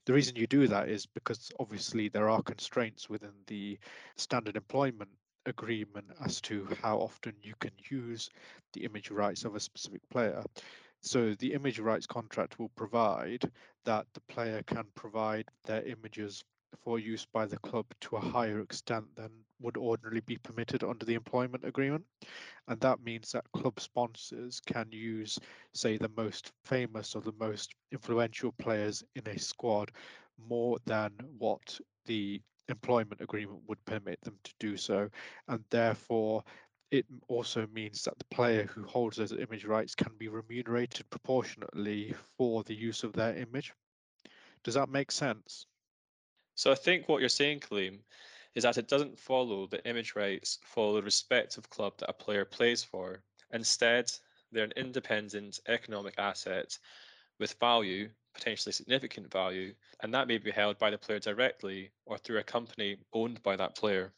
The 0.05 0.13
reason 0.13 0.35
you 0.35 0.47
do 0.47 0.67
that 0.67 0.89
is 0.89 1.05
because 1.05 1.51
obviously 1.59 2.09
there 2.09 2.29
are 2.29 2.41
constraints 2.41 3.09
within 3.09 3.33
the 3.47 3.77
standard 4.17 4.55
employment 4.55 5.11
agreement 5.45 6.07
as 6.23 6.41
to 6.41 6.67
how 6.81 6.97
often 6.97 7.33
you 7.41 7.53
can 7.59 7.71
use 7.89 8.29
the 8.73 8.85
image 8.85 9.11
rights 9.11 9.45
of 9.45 9.55
a 9.55 9.59
specific 9.59 10.01
player. 10.09 10.43
So 11.01 11.33
the 11.35 11.53
image 11.53 11.79
rights 11.79 12.07
contract 12.07 12.59
will 12.59 12.71
provide 12.75 13.49
that 13.85 14.05
the 14.13 14.21
player 14.21 14.61
can 14.63 14.85
provide 14.95 15.45
their 15.65 15.83
images 15.83 16.43
for 16.83 16.99
use 16.99 17.25
by 17.25 17.45
the 17.45 17.57
club 17.59 17.85
to 18.01 18.15
a 18.15 18.21
higher 18.21 18.59
extent 18.59 19.05
than 19.15 19.29
would 19.61 19.77
ordinarily 19.77 20.21
be 20.21 20.37
permitted 20.37 20.83
under 20.83 21.05
the 21.05 21.15
employment 21.15 21.65
agreement. 21.65 22.05
And 22.67 22.79
that 22.81 23.03
means 23.03 23.31
that 23.31 23.51
club 23.51 23.79
sponsors 23.79 24.59
can 24.59 24.87
use, 24.91 25.37
say, 25.73 25.97
the 25.97 26.11
most 26.15 26.51
famous 26.63 27.15
or 27.15 27.21
the 27.21 27.33
most 27.39 27.73
influential 27.91 28.51
players 28.53 29.03
in 29.15 29.27
a 29.27 29.39
squad 29.39 29.91
more 30.47 30.77
than 30.85 31.11
what 31.37 31.79
the 32.05 32.41
employment 32.69 33.21
agreement 33.21 33.61
would 33.67 33.83
permit 33.85 34.21
them 34.21 34.37
to 34.43 34.53
do 34.59 34.77
so. 34.77 35.09
And 35.47 35.63
therefore, 35.69 36.43
it 36.91 37.05
also 37.27 37.67
means 37.73 38.03
that 38.03 38.17
the 38.17 38.25
player 38.35 38.63
who 38.63 38.83
holds 38.83 39.17
those 39.17 39.31
image 39.31 39.65
rights 39.65 39.95
can 39.95 40.11
be 40.17 40.27
remunerated 40.27 41.09
proportionately 41.09 42.15
for 42.37 42.63
the 42.63 42.73
use 42.73 43.03
of 43.03 43.13
their 43.13 43.35
image. 43.35 43.73
Does 44.63 44.73
that 44.73 44.89
make 44.89 45.11
sense? 45.11 45.65
So 46.59 46.73
I 46.73 46.75
think 46.75 47.07
what 47.07 47.21
you're 47.21 47.29
saying, 47.29 47.61
Kaleem, 47.61 47.99
is 48.53 48.63
that 48.63 48.77
it 48.77 48.89
doesn't 48.89 49.17
follow 49.17 49.65
the 49.65 49.81
image 49.87 50.13
rights 50.17 50.59
follow 50.65 50.95
the 50.95 51.01
respective 51.01 51.69
club 51.69 51.93
that 51.99 52.09
a 52.09 52.13
player 52.13 52.43
plays 52.43 52.83
for. 52.83 53.23
Instead, 53.53 54.11
they're 54.51 54.65
an 54.65 54.73
independent 54.75 55.61
economic 55.69 56.15
asset 56.17 56.77
with 57.39 57.57
value, 57.61 58.09
potentially 58.33 58.73
significant 58.73 59.31
value, 59.31 59.73
and 60.03 60.13
that 60.13 60.27
may 60.27 60.37
be 60.37 60.51
held 60.51 60.77
by 60.77 60.89
the 60.89 60.97
player 60.97 61.19
directly 61.19 61.91
or 62.05 62.17
through 62.17 62.39
a 62.39 62.43
company 62.43 62.97
owned 63.13 63.41
by 63.41 63.55
that 63.55 63.77
player. 63.77 64.11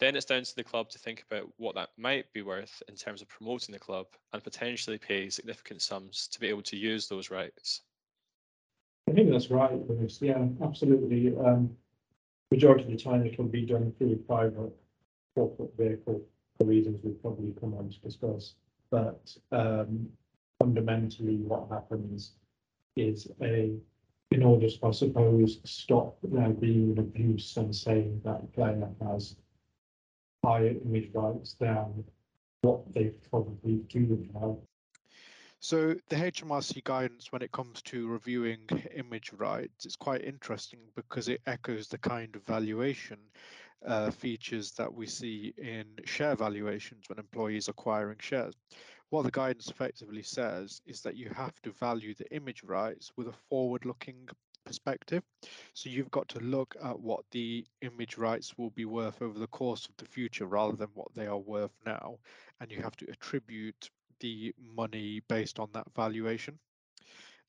Then 0.00 0.16
it's 0.16 0.24
down 0.24 0.44
to 0.44 0.56
the 0.56 0.64
club 0.64 0.88
to 0.88 0.98
think 0.98 1.22
about 1.30 1.52
what 1.58 1.74
that 1.74 1.90
might 1.98 2.32
be 2.32 2.40
worth 2.40 2.82
in 2.88 2.94
terms 2.94 3.20
of 3.20 3.28
promoting 3.28 3.74
the 3.74 3.78
club 3.78 4.06
and 4.32 4.42
potentially 4.42 4.96
pay 4.96 5.28
significant 5.28 5.82
sums 5.82 6.28
to 6.28 6.40
be 6.40 6.48
able 6.48 6.62
to 6.62 6.78
use 6.78 7.08
those 7.08 7.30
rights. 7.30 7.82
I 9.08 9.12
think 9.12 9.30
that's 9.30 9.50
right. 9.50 9.80
Yeah, 10.20 10.46
absolutely. 10.62 11.36
Um, 11.36 11.76
majority 12.50 12.84
of 12.84 12.90
the 12.90 12.96
time 12.96 13.24
it 13.24 13.36
can 13.36 13.48
be 13.48 13.64
done 13.64 13.92
through 13.98 14.16
private 14.26 14.72
corporate 15.34 15.76
vehicle 15.78 16.22
for 16.58 16.64
reasons 16.64 17.00
we've 17.02 17.20
probably 17.22 17.54
come 17.60 17.74
on 17.74 17.90
to 17.90 18.00
discuss. 18.00 18.54
But 18.90 19.36
um, 19.52 20.08
fundamentally, 20.58 21.36
what 21.36 21.68
happens 21.70 22.32
is 22.96 23.28
a, 23.42 23.74
in 24.30 24.42
order 24.42 24.68
to, 24.68 24.86
I 24.86 24.90
suppose, 24.90 25.60
stop 25.64 26.16
there 26.22 26.50
being 26.50 26.92
an 26.92 26.98
abuse 26.98 27.56
and 27.56 27.74
saying 27.74 28.22
that 28.24 28.52
player 28.54 28.88
has 29.02 29.36
higher 30.44 30.74
image 30.84 31.10
rights 31.14 31.54
than 31.60 32.04
what 32.62 32.92
they 32.92 33.12
probably 33.30 33.76
do 33.88 34.26
have 34.40 34.56
so 35.60 35.94
the 36.08 36.16
HMRC 36.16 36.84
guidance 36.84 37.32
when 37.32 37.42
it 37.42 37.52
comes 37.52 37.82
to 37.82 38.08
reviewing 38.08 38.60
image 38.94 39.32
rights 39.32 39.86
is 39.86 39.96
quite 39.96 40.24
interesting 40.24 40.80
because 40.94 41.28
it 41.28 41.40
echoes 41.46 41.88
the 41.88 41.98
kind 41.98 42.34
of 42.36 42.42
valuation 42.44 43.18
uh, 43.84 44.10
features 44.10 44.72
that 44.72 44.92
we 44.92 45.06
see 45.06 45.54
in 45.58 45.84
share 46.04 46.34
valuations 46.34 47.04
when 47.08 47.18
employees 47.18 47.68
acquiring 47.68 48.18
shares. 48.20 48.54
What 49.10 49.22
the 49.22 49.30
guidance 49.30 49.68
effectively 49.68 50.22
says 50.22 50.80
is 50.86 51.00
that 51.02 51.16
you 51.16 51.30
have 51.30 51.60
to 51.62 51.72
value 51.72 52.14
the 52.14 52.30
image 52.34 52.62
rights 52.64 53.12
with 53.16 53.28
a 53.28 53.34
forward-looking 53.48 54.28
perspective. 54.64 55.22
So 55.74 55.88
you've 55.88 56.10
got 56.10 56.28
to 56.30 56.40
look 56.40 56.74
at 56.82 56.98
what 56.98 57.24
the 57.30 57.64
image 57.82 58.18
rights 58.18 58.58
will 58.58 58.70
be 58.70 58.84
worth 58.84 59.22
over 59.22 59.38
the 59.38 59.46
course 59.46 59.86
of 59.86 59.96
the 59.96 60.04
future 60.04 60.46
rather 60.46 60.76
than 60.76 60.88
what 60.94 61.14
they 61.14 61.26
are 61.26 61.38
worth 61.38 61.74
now. 61.86 62.18
And 62.60 62.70
you 62.70 62.82
have 62.82 62.96
to 62.96 63.06
attribute 63.10 63.90
the 64.20 64.54
money 64.76 65.20
based 65.28 65.58
on 65.58 65.68
that 65.72 65.86
valuation. 65.94 66.58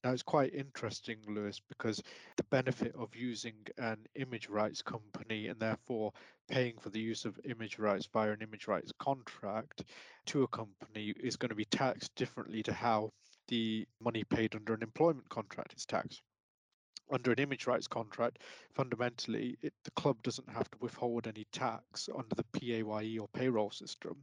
Now, 0.04 0.12
it's 0.12 0.24
quite 0.24 0.54
interesting, 0.54 1.18
Lewis, 1.28 1.60
because 1.68 2.02
the 2.36 2.44
benefit 2.44 2.94
of 2.96 3.16
using 3.16 3.56
an 3.78 3.98
image 4.16 4.48
rights 4.48 4.82
company 4.82 5.48
and 5.48 5.60
therefore 5.60 6.14
paying 6.48 6.78
for 6.80 6.90
the 6.90 7.00
use 7.00 7.26
of 7.26 7.40
image 7.46 7.80
rights 7.80 8.08
via 8.14 8.32
an 8.32 8.42
image 8.42 8.68
rights 8.68 8.92
contract 9.00 9.84
to 10.28 10.44
a 10.44 10.48
company 10.48 11.14
is 11.20 11.36
going 11.36 11.50
to 11.50 11.56
be 11.56 11.66
taxed 11.66 12.14
differently 12.16 12.62
to 12.64 12.74
how 12.74 13.12
the 13.48 13.88
money 14.00 14.24
paid 14.24 14.56
under 14.56 14.74
an 14.74 14.84
employment 14.84 15.28
contract 15.30 15.74
is 15.76 15.86
taxed 15.86 16.22
under 17.12 17.32
an 17.32 17.40
image 17.40 17.68
rights 17.68 17.88
contract, 17.88 18.40
fundamentally, 18.74 19.58
it, 19.62 19.74
the 19.84 19.92
club 19.92 20.22
doesn't 20.24 20.50
have 20.50 20.70
to 20.72 20.78
withhold 20.80 21.28
any 21.28 21.46
tax 21.52 22.10
under 22.14 22.36
the 22.36 22.60
PAYE 22.60 23.18
or 23.18 23.28
payroll 23.30 23.72
system. 23.72 24.16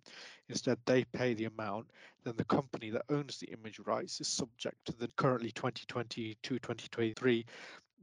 Instead, 0.48 0.78
they 0.84 1.04
pay 1.04 1.34
the 1.34 1.46
amount. 1.46 1.86
Then 2.24 2.34
the 2.36 2.44
company 2.44 2.90
that 2.90 3.04
owns 3.08 3.38
the 3.38 3.48
image 3.52 3.78
rights 3.80 4.20
is 4.20 4.28
subject 4.28 4.76
to 4.86 4.92
the 4.92 5.08
currently 5.16 5.50
2022 5.52 6.58
2023 6.58 7.46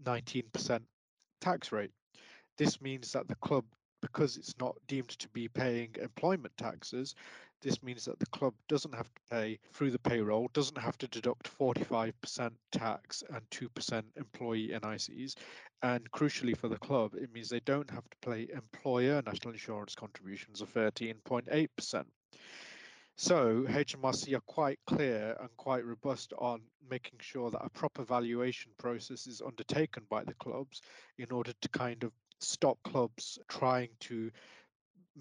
19% 0.03 0.81
tax 1.39 1.71
rate. 1.71 1.91
This 2.57 2.81
means 2.81 3.11
that 3.11 3.27
the 3.27 3.35
club 3.35 3.65
because 4.01 4.35
it's 4.35 4.55
not 4.59 4.75
deemed 4.87 5.09
to 5.09 5.29
be 5.29 5.47
paying 5.47 5.95
employment 6.01 6.55
taxes, 6.57 7.15
this 7.61 7.83
means 7.83 8.05
that 8.05 8.19
the 8.19 8.25
club 8.27 8.53
doesn't 8.67 8.95
have 8.95 9.07
to 9.13 9.21
pay 9.29 9.59
through 9.73 9.91
the 9.91 9.99
payroll, 9.99 10.49
doesn't 10.53 10.77
have 10.77 10.97
to 10.99 11.07
deduct 11.07 11.49
45% 11.59 12.51
tax 12.71 13.23
and 13.29 13.41
2% 13.51 14.03
employee 14.17 14.71
NICs. 14.83 15.35
And 15.83 16.09
crucially 16.11 16.55
for 16.55 16.67
the 16.67 16.77
club, 16.77 17.13
it 17.15 17.31
means 17.33 17.49
they 17.49 17.61
don't 17.61 17.89
have 17.89 18.03
to 18.09 18.29
pay 18.29 18.47
employer 18.53 19.21
national 19.25 19.53
insurance 19.53 19.95
contributions 19.95 20.61
of 20.61 20.73
13.8%. 20.73 22.05
So 23.15 23.65
HMRC 23.67 24.35
are 24.35 24.41
quite 24.41 24.79
clear 24.87 25.37
and 25.39 25.49
quite 25.57 25.85
robust 25.85 26.33
on 26.39 26.61
making 26.89 27.19
sure 27.21 27.51
that 27.51 27.63
a 27.63 27.69
proper 27.69 28.03
valuation 28.03 28.71
process 28.77 29.27
is 29.27 29.41
undertaken 29.45 30.03
by 30.09 30.23
the 30.23 30.33
clubs 30.35 30.81
in 31.17 31.31
order 31.31 31.53
to 31.61 31.69
kind 31.69 32.03
of 32.03 32.11
stop 32.39 32.79
clubs 32.83 33.37
trying 33.47 33.89
to 33.99 34.31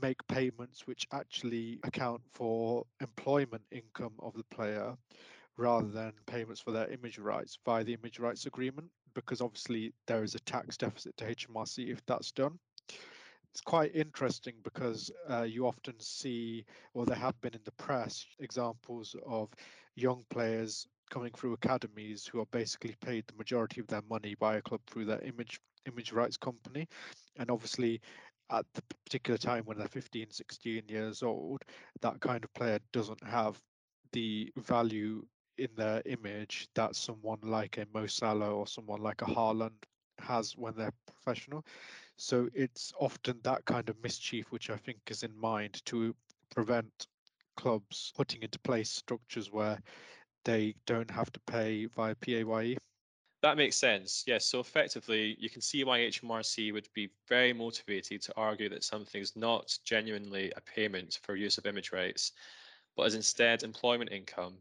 make 0.00 0.26
payments 0.28 0.86
which 0.86 1.06
actually 1.12 1.80
account 1.84 2.20
for 2.32 2.84
employment 3.00 3.62
income 3.70 4.14
of 4.20 4.34
the 4.34 4.44
player 4.44 4.94
rather 5.56 5.88
than 5.88 6.12
payments 6.26 6.60
for 6.60 6.70
their 6.70 6.88
image 6.88 7.18
rights 7.18 7.58
via 7.64 7.84
the 7.84 7.94
image 7.94 8.18
rights 8.18 8.46
agreement 8.46 8.88
because 9.14 9.40
obviously 9.40 9.92
there 10.06 10.22
is 10.22 10.34
a 10.34 10.40
tax 10.40 10.76
deficit 10.76 11.16
to 11.16 11.24
HMRC 11.24 11.90
if 11.90 12.04
that's 12.06 12.32
done. 12.32 12.58
It's 13.52 13.60
quite 13.60 13.94
interesting 13.96 14.54
because 14.62 15.10
uh, 15.28 15.42
you 15.42 15.66
often 15.66 15.94
see, 15.98 16.64
or 16.94 17.04
there 17.04 17.16
have 17.16 17.40
been 17.40 17.54
in 17.54 17.60
the 17.64 17.72
press, 17.72 18.24
examples 18.38 19.16
of 19.26 19.48
young 19.96 20.24
players 20.30 20.86
coming 21.10 21.32
through 21.36 21.54
academies 21.54 22.26
who 22.26 22.40
are 22.40 22.46
basically 22.52 22.94
paid 23.04 23.24
the 23.26 23.36
majority 23.36 23.80
of 23.80 23.88
their 23.88 24.02
money 24.08 24.36
by 24.38 24.56
a 24.56 24.62
club 24.62 24.80
through 24.86 25.04
their 25.04 25.20
image 25.22 25.60
image 25.86 26.12
rights 26.12 26.36
company 26.36 26.86
and 27.38 27.50
obviously 27.50 28.00
at 28.50 28.66
the 28.74 28.82
particular 29.04 29.38
time 29.38 29.64
when 29.64 29.78
they're 29.78 29.88
15 29.88 30.30
16 30.30 30.82
years 30.88 31.22
old 31.22 31.62
that 32.00 32.20
kind 32.20 32.44
of 32.44 32.52
player 32.54 32.78
doesn't 32.92 33.22
have 33.24 33.60
the 34.12 34.52
value 34.56 35.24
in 35.58 35.68
their 35.76 36.02
image 36.06 36.68
that 36.74 36.96
someone 36.96 37.38
like 37.42 37.76
a 37.78 37.86
Mo 37.92 38.06
Salah 38.06 38.50
or 38.50 38.66
someone 38.66 39.02
like 39.02 39.22
a 39.22 39.26
Haaland 39.26 39.84
has 40.18 40.56
when 40.56 40.74
they're 40.76 40.94
professional. 41.06 41.64
So 42.16 42.48
it's 42.54 42.92
often 42.98 43.40
that 43.42 43.64
kind 43.66 43.88
of 43.88 44.02
mischief 44.02 44.50
which 44.50 44.70
I 44.70 44.76
think 44.76 44.98
is 45.08 45.22
in 45.22 45.38
mind 45.38 45.82
to 45.86 46.14
prevent 46.54 47.06
clubs 47.56 48.12
putting 48.16 48.42
into 48.42 48.58
place 48.60 48.90
structures 48.90 49.52
where 49.52 49.78
they 50.44 50.74
don't 50.86 51.10
have 51.10 51.30
to 51.32 51.40
pay 51.40 51.86
via 51.86 52.14
PAYE. 52.14 52.76
That 53.42 53.56
makes 53.56 53.76
sense. 53.76 54.24
Yes. 54.26 54.44
So 54.44 54.60
effectively, 54.60 55.36
you 55.38 55.48
can 55.48 55.62
see 55.62 55.82
why 55.82 56.00
HMRC 56.00 56.72
would 56.74 56.88
be 56.92 57.08
very 57.26 57.54
motivated 57.54 58.20
to 58.22 58.34
argue 58.36 58.68
that 58.68 58.84
something 58.84 59.20
is 59.20 59.34
not 59.34 59.78
genuinely 59.84 60.52
a 60.56 60.60
payment 60.60 61.20
for 61.22 61.36
use 61.36 61.56
of 61.56 61.64
image 61.64 61.90
rights, 61.90 62.32
but 62.96 63.06
is 63.06 63.14
instead 63.14 63.62
employment 63.62 64.12
income, 64.12 64.58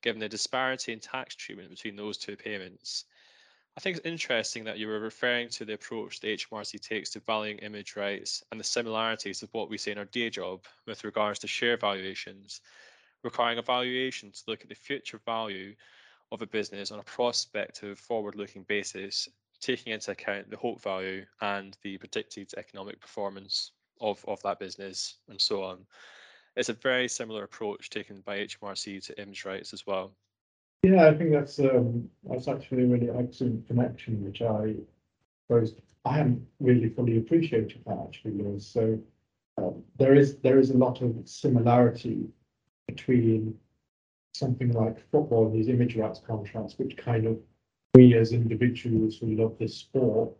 given 0.00 0.18
the 0.18 0.28
disparity 0.28 0.92
in 0.92 1.00
tax 1.00 1.34
treatment 1.34 1.68
between 1.68 1.94
those 1.94 2.16
two 2.16 2.36
payments. 2.36 3.04
I 3.76 3.80
think 3.80 3.96
it's 3.96 4.06
interesting 4.06 4.64
that 4.64 4.78
you 4.78 4.86
were 4.86 5.00
referring 5.00 5.48
to 5.50 5.64
the 5.66 5.74
approach 5.74 6.20
the 6.20 6.34
HMRC 6.34 6.80
takes 6.80 7.10
to 7.10 7.20
valuing 7.20 7.58
image 7.58 7.96
rights 7.96 8.42
and 8.50 8.58
the 8.58 8.64
similarities 8.64 9.42
of 9.42 9.52
what 9.52 9.68
we 9.68 9.78
say 9.78 9.92
in 9.92 9.98
our 9.98 10.04
day 10.06 10.30
job 10.30 10.64
with 10.86 11.04
regards 11.04 11.38
to 11.40 11.46
share 11.46 11.76
valuations, 11.76 12.62
requiring 13.22 13.58
a 13.58 13.62
valuation 13.62 14.30
to 14.30 14.42
look 14.46 14.62
at 14.62 14.68
the 14.68 14.74
future 14.74 15.20
value 15.24 15.74
of 16.32 16.40
a 16.40 16.46
business 16.46 16.90
on 16.90 16.98
a 16.98 17.04
prospective 17.04 17.98
forward-looking 17.98 18.62
basis, 18.62 19.28
taking 19.60 19.92
into 19.92 20.10
account 20.10 20.50
the 20.50 20.56
hope 20.56 20.80
value 20.82 21.24
and 21.42 21.76
the 21.82 21.98
predicted 21.98 22.50
economic 22.56 22.98
performance 22.98 23.72
of, 24.00 24.24
of 24.26 24.42
that 24.42 24.58
business 24.58 25.18
and 25.28 25.38
so 25.38 25.62
on. 25.62 25.78
It's 26.56 26.70
a 26.70 26.74
very 26.74 27.06
similar 27.06 27.44
approach 27.44 27.90
taken 27.90 28.22
by 28.22 28.38
HMRC 28.38 29.06
to 29.06 29.22
image 29.22 29.44
rights 29.44 29.74
as 29.74 29.86
well. 29.86 30.14
Yeah, 30.82 31.06
I 31.06 31.14
think 31.14 31.30
that's, 31.32 31.58
um, 31.60 32.08
that's 32.24 32.48
actually 32.48 32.84
a 32.84 32.86
really 32.86 33.10
excellent 33.10 33.68
connection, 33.68 34.24
which 34.24 34.40
I 34.40 34.74
suppose 35.46 35.74
I 36.06 36.16
haven't 36.16 36.44
really 36.60 36.88
fully 36.88 37.18
appreciated 37.18 37.82
that 37.86 37.98
actually, 38.06 38.32
Lewis. 38.32 38.66
So 38.66 38.98
um, 39.58 39.84
there 39.98 40.14
is, 40.14 40.38
there 40.38 40.58
is 40.58 40.70
a 40.70 40.78
lot 40.78 41.02
of 41.02 41.14
similarity 41.24 42.26
between 42.88 43.54
something 44.32 44.72
like 44.72 45.10
football 45.10 45.50
these 45.50 45.68
image 45.68 45.96
rights 45.96 46.20
contracts, 46.26 46.78
which 46.78 46.96
kind 46.96 47.26
of 47.26 47.38
we 47.94 48.16
as 48.16 48.32
individuals 48.32 49.18
who 49.18 49.36
love 49.36 49.56
this 49.58 49.76
sport 49.76 50.30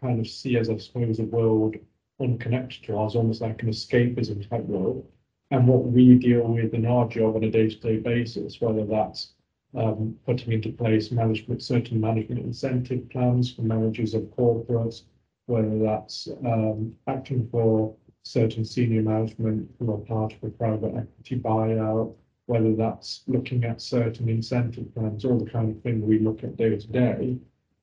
kind 0.00 0.20
of 0.20 0.28
see 0.28 0.56
as, 0.56 0.70
I 0.70 0.76
suppose, 0.76 1.18
a 1.18 1.24
world 1.24 1.76
unconnected 2.20 2.84
to 2.84 2.96
ours, 2.96 3.16
almost 3.16 3.40
like 3.40 3.62
an 3.62 3.68
escapism 3.68 4.48
type 4.48 4.64
world. 4.64 5.06
And 5.50 5.66
what 5.66 5.84
we 5.84 6.14
deal 6.14 6.42
with 6.42 6.74
in 6.74 6.86
our 6.86 7.08
job 7.08 7.36
on 7.36 7.44
a 7.44 7.50
day-to-day 7.50 7.98
basis, 7.98 8.60
whether 8.60 8.84
that's 8.84 9.34
um, 9.74 10.16
putting 10.24 10.52
into 10.52 10.70
place 10.70 11.10
management, 11.10 11.62
certain 11.62 12.00
management 12.00 12.44
incentive 12.44 13.08
plans 13.10 13.52
for 13.52 13.62
managers 13.62 14.14
of 14.14 14.22
corporates, 14.36 15.02
whether 15.46 15.78
that's 15.78 16.28
um, 16.46 16.94
acting 17.08 17.48
for 17.50 17.94
certain 18.22 18.64
senior 18.64 19.02
management 19.02 19.68
who 19.78 19.92
are 19.92 19.98
part 19.98 20.32
of 20.32 20.42
a 20.44 20.48
private 20.48 20.94
equity 20.96 21.38
buyout, 21.38 22.14
whether 22.46 22.74
that's 22.74 23.22
looking 23.26 23.64
at 23.64 23.80
certain 23.80 24.28
incentive 24.28 24.94
plans, 24.94 25.24
all 25.24 25.38
the 25.38 25.50
kind 25.50 25.74
of 25.74 25.82
thing 25.82 26.06
we 26.06 26.18
look 26.18 26.44
at 26.44 26.56
day 26.56 26.70
to 26.70 26.86
day. 26.88 27.38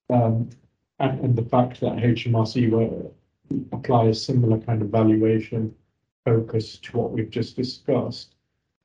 Um, 0.09 0.49
and, 0.99 1.19
and 1.21 1.35
the 1.35 1.43
fact 1.43 1.79
that 1.81 1.93
HMRC 1.93 2.69
will 2.69 3.15
apply 3.71 4.05
a 4.05 4.13
similar 4.13 4.59
kind 4.59 4.81
of 4.81 4.89
valuation 4.89 5.73
focus 6.25 6.77
to 6.77 6.97
what 6.97 7.11
we've 7.11 7.29
just 7.29 7.55
discussed 7.55 8.35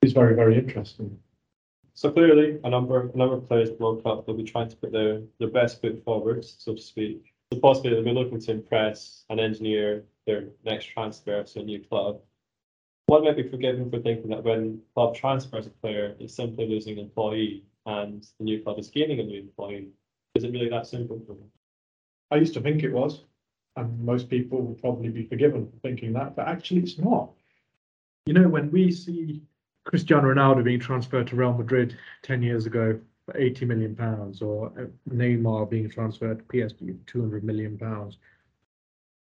is 0.02 0.12
very, 0.12 0.34
very 0.34 0.58
interesting. 0.58 1.18
So 1.94 2.10
clearly, 2.10 2.58
a 2.64 2.70
number, 2.70 3.10
a 3.10 3.16
number 3.16 3.36
of 3.36 3.48
players 3.48 3.70
at 3.70 3.78
Cup 3.78 4.26
will 4.26 4.34
be 4.34 4.44
trying 4.44 4.68
to 4.68 4.76
put 4.76 4.92
their, 4.92 5.22
their 5.38 5.48
best 5.48 5.80
foot 5.80 6.02
forward, 6.04 6.44
so 6.44 6.74
to 6.74 6.80
speak. 6.80 7.32
So 7.52 7.58
possibly 7.60 7.90
they'll 7.90 8.04
be 8.04 8.12
looking 8.12 8.40
to 8.40 8.50
impress 8.50 9.24
and 9.30 9.40
engineer 9.40 10.04
their 10.26 10.48
next 10.64 10.86
transfer 10.86 11.42
to 11.42 11.60
a 11.60 11.62
new 11.62 11.80
club. 11.80 12.20
One 13.06 13.22
might 13.22 13.36
be 13.36 13.48
forgiven 13.48 13.88
for 13.88 14.00
thinking 14.00 14.30
that 14.30 14.42
when 14.42 14.80
club 14.94 15.14
transfers 15.14 15.66
a 15.66 15.70
player, 15.70 16.16
it's 16.18 16.34
simply 16.34 16.68
losing 16.68 16.98
an 16.98 17.04
employee 17.04 17.64
and 17.86 18.26
the 18.38 18.44
new 18.44 18.62
club 18.62 18.80
is 18.80 18.90
gaining 18.90 19.20
a 19.20 19.22
new 19.22 19.40
employee. 19.40 19.88
Is 20.34 20.42
it 20.42 20.52
really 20.52 20.68
that 20.70 20.88
simple 20.88 21.20
for 21.20 21.34
them? 21.34 21.50
I 22.32 22.36
used 22.36 22.54
to 22.54 22.60
think 22.60 22.82
it 22.82 22.92
was, 22.92 23.22
and 23.76 24.00
most 24.00 24.28
people 24.28 24.60
will 24.60 24.74
probably 24.74 25.10
be 25.10 25.24
forgiven 25.24 25.70
for 25.70 25.76
thinking 25.78 26.12
that, 26.14 26.34
but 26.34 26.48
actually 26.48 26.80
it's 26.80 26.98
not. 26.98 27.30
You 28.26 28.34
know, 28.34 28.48
when 28.48 28.72
we 28.72 28.90
see 28.90 29.40
Cristiano 29.84 30.34
Ronaldo 30.34 30.64
being 30.64 30.80
transferred 30.80 31.28
to 31.28 31.36
Real 31.36 31.52
Madrid 31.52 31.96
ten 32.22 32.42
years 32.42 32.66
ago 32.66 32.98
for 33.24 33.36
eighty 33.36 33.64
million 33.64 33.94
pounds, 33.94 34.42
or 34.42 34.90
Neymar 35.08 35.70
being 35.70 35.88
transferred 35.88 36.40
to 36.40 36.44
PSG 36.44 36.98
for 36.98 37.06
two 37.06 37.20
hundred 37.20 37.44
million 37.44 37.78
pounds, 37.78 38.18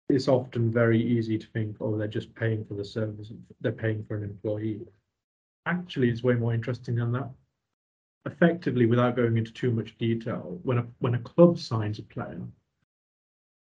it's 0.10 0.28
often 0.28 0.72
very 0.72 1.02
easy 1.02 1.38
to 1.38 1.48
think, 1.48 1.78
oh, 1.82 1.98
they're 1.98 2.08
just 2.08 2.34
paying 2.36 2.63
for 2.65 2.76
the 2.76 2.86
service, 2.86 3.32
they're 3.62 3.72
paying 3.72 4.04
for 4.06 4.15
an 4.15 4.24
employee. 4.24 4.82
Actually, 5.65 6.10
it's 6.10 6.24
way 6.24 6.36
more 6.36 6.54
interesting 6.54 6.96
than 6.96 7.12
that. 7.12 7.30
Effectively, 8.26 8.86
without 8.86 9.15
going 9.15 9.38
into 9.38 9.52
too 9.52 9.72
much 9.72 9.98
detail, 9.98 10.60
when 10.63 10.80
a 10.80 10.86
when 11.00 11.15
a 11.15 11.20
club 11.20 11.60
signs 11.60 12.00
a 12.00 12.04
player, 12.04 12.41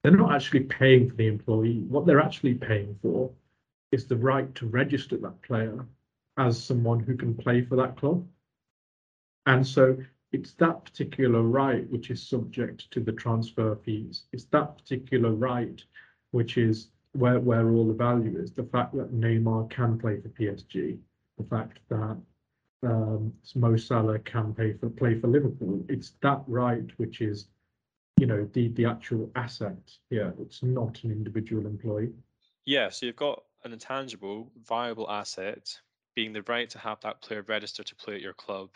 they're 0.03 0.17
not 0.17 0.35
actually 0.35 0.61
paying 0.61 1.09
for 1.09 1.17
the 1.17 1.27
employee. 1.27 1.85
What 1.89 2.07
they're 2.07 2.21
actually 2.21 2.55
paying 2.55 2.99
for 3.01 3.31
is 3.93 4.07
the 4.07 4.17
right 4.17 4.55
to 4.57 4.67
register 4.67 5.17
that 5.19 5.41
player 5.43 5.87
as 6.37 6.63
someone 6.63 7.01
who 7.01 7.17
can 7.17 7.35
play 7.35 7.63
for 7.63 7.77
that 7.77 7.97
club. 7.97 8.27
And 9.47 9.67
so 9.67 9.97
it's 10.33 10.53
that 10.55 10.85
particular 10.85 11.43
right 11.43 11.89
which 11.91 12.11
is 12.11 12.27
subject 12.27 12.91
to 12.91 13.01
the 13.01 13.13
transfer 13.13 13.77
fees. 13.77 14.25
It's 14.33 14.47
that 14.47 14.77
particular 14.77 15.33
right 15.33 15.83
which 16.35 16.59
is 16.59 16.88
where, 17.12 17.38
where 17.38 17.70
all 17.70 17.87
the 17.87 17.94
value 17.94 18.37
is. 18.37 18.51
The 18.51 18.64
fact 18.64 18.92
that 18.97 19.14
Neymar 19.14 19.70
can 19.70 19.97
play 19.97 20.20
for 20.20 20.29
PSG, 20.31 20.99
the 21.38 21.44
fact 21.44 21.79
that 21.88 22.16
um, 22.83 23.33
Mo 23.55 23.77
Salah 23.77 24.18
can 24.18 24.53
pay 24.53 24.73
for 24.73 24.90
play 24.90 25.20
for 25.20 25.29
Liverpool. 25.29 25.85
It's 25.88 26.14
that 26.23 26.42
right 26.49 26.90
which 26.97 27.20
is, 27.20 27.47
you 28.18 28.27
know, 28.27 28.49
the 28.53 28.68
the 28.70 28.85
actual 28.85 29.31
asset 29.37 29.79
here. 30.11 30.35
It's 30.40 30.62
not 30.64 31.03
an 31.05 31.12
individual 31.12 31.66
employee. 31.66 32.12
Yeah, 32.66 32.88
so 32.90 33.07
you've 33.07 33.16
got 33.16 33.44
an 33.62 33.73
intangible, 33.73 34.51
viable 34.66 35.09
asset 35.09 35.73
being 36.16 36.33
the 36.33 36.42
right 36.42 36.68
to 36.70 36.79
have 36.79 37.01
that 37.03 37.23
player 37.23 37.44
register 37.47 37.85
to 37.85 37.94
play 37.94 38.16
at 38.16 38.23
your 38.23 38.35
club. 38.35 38.70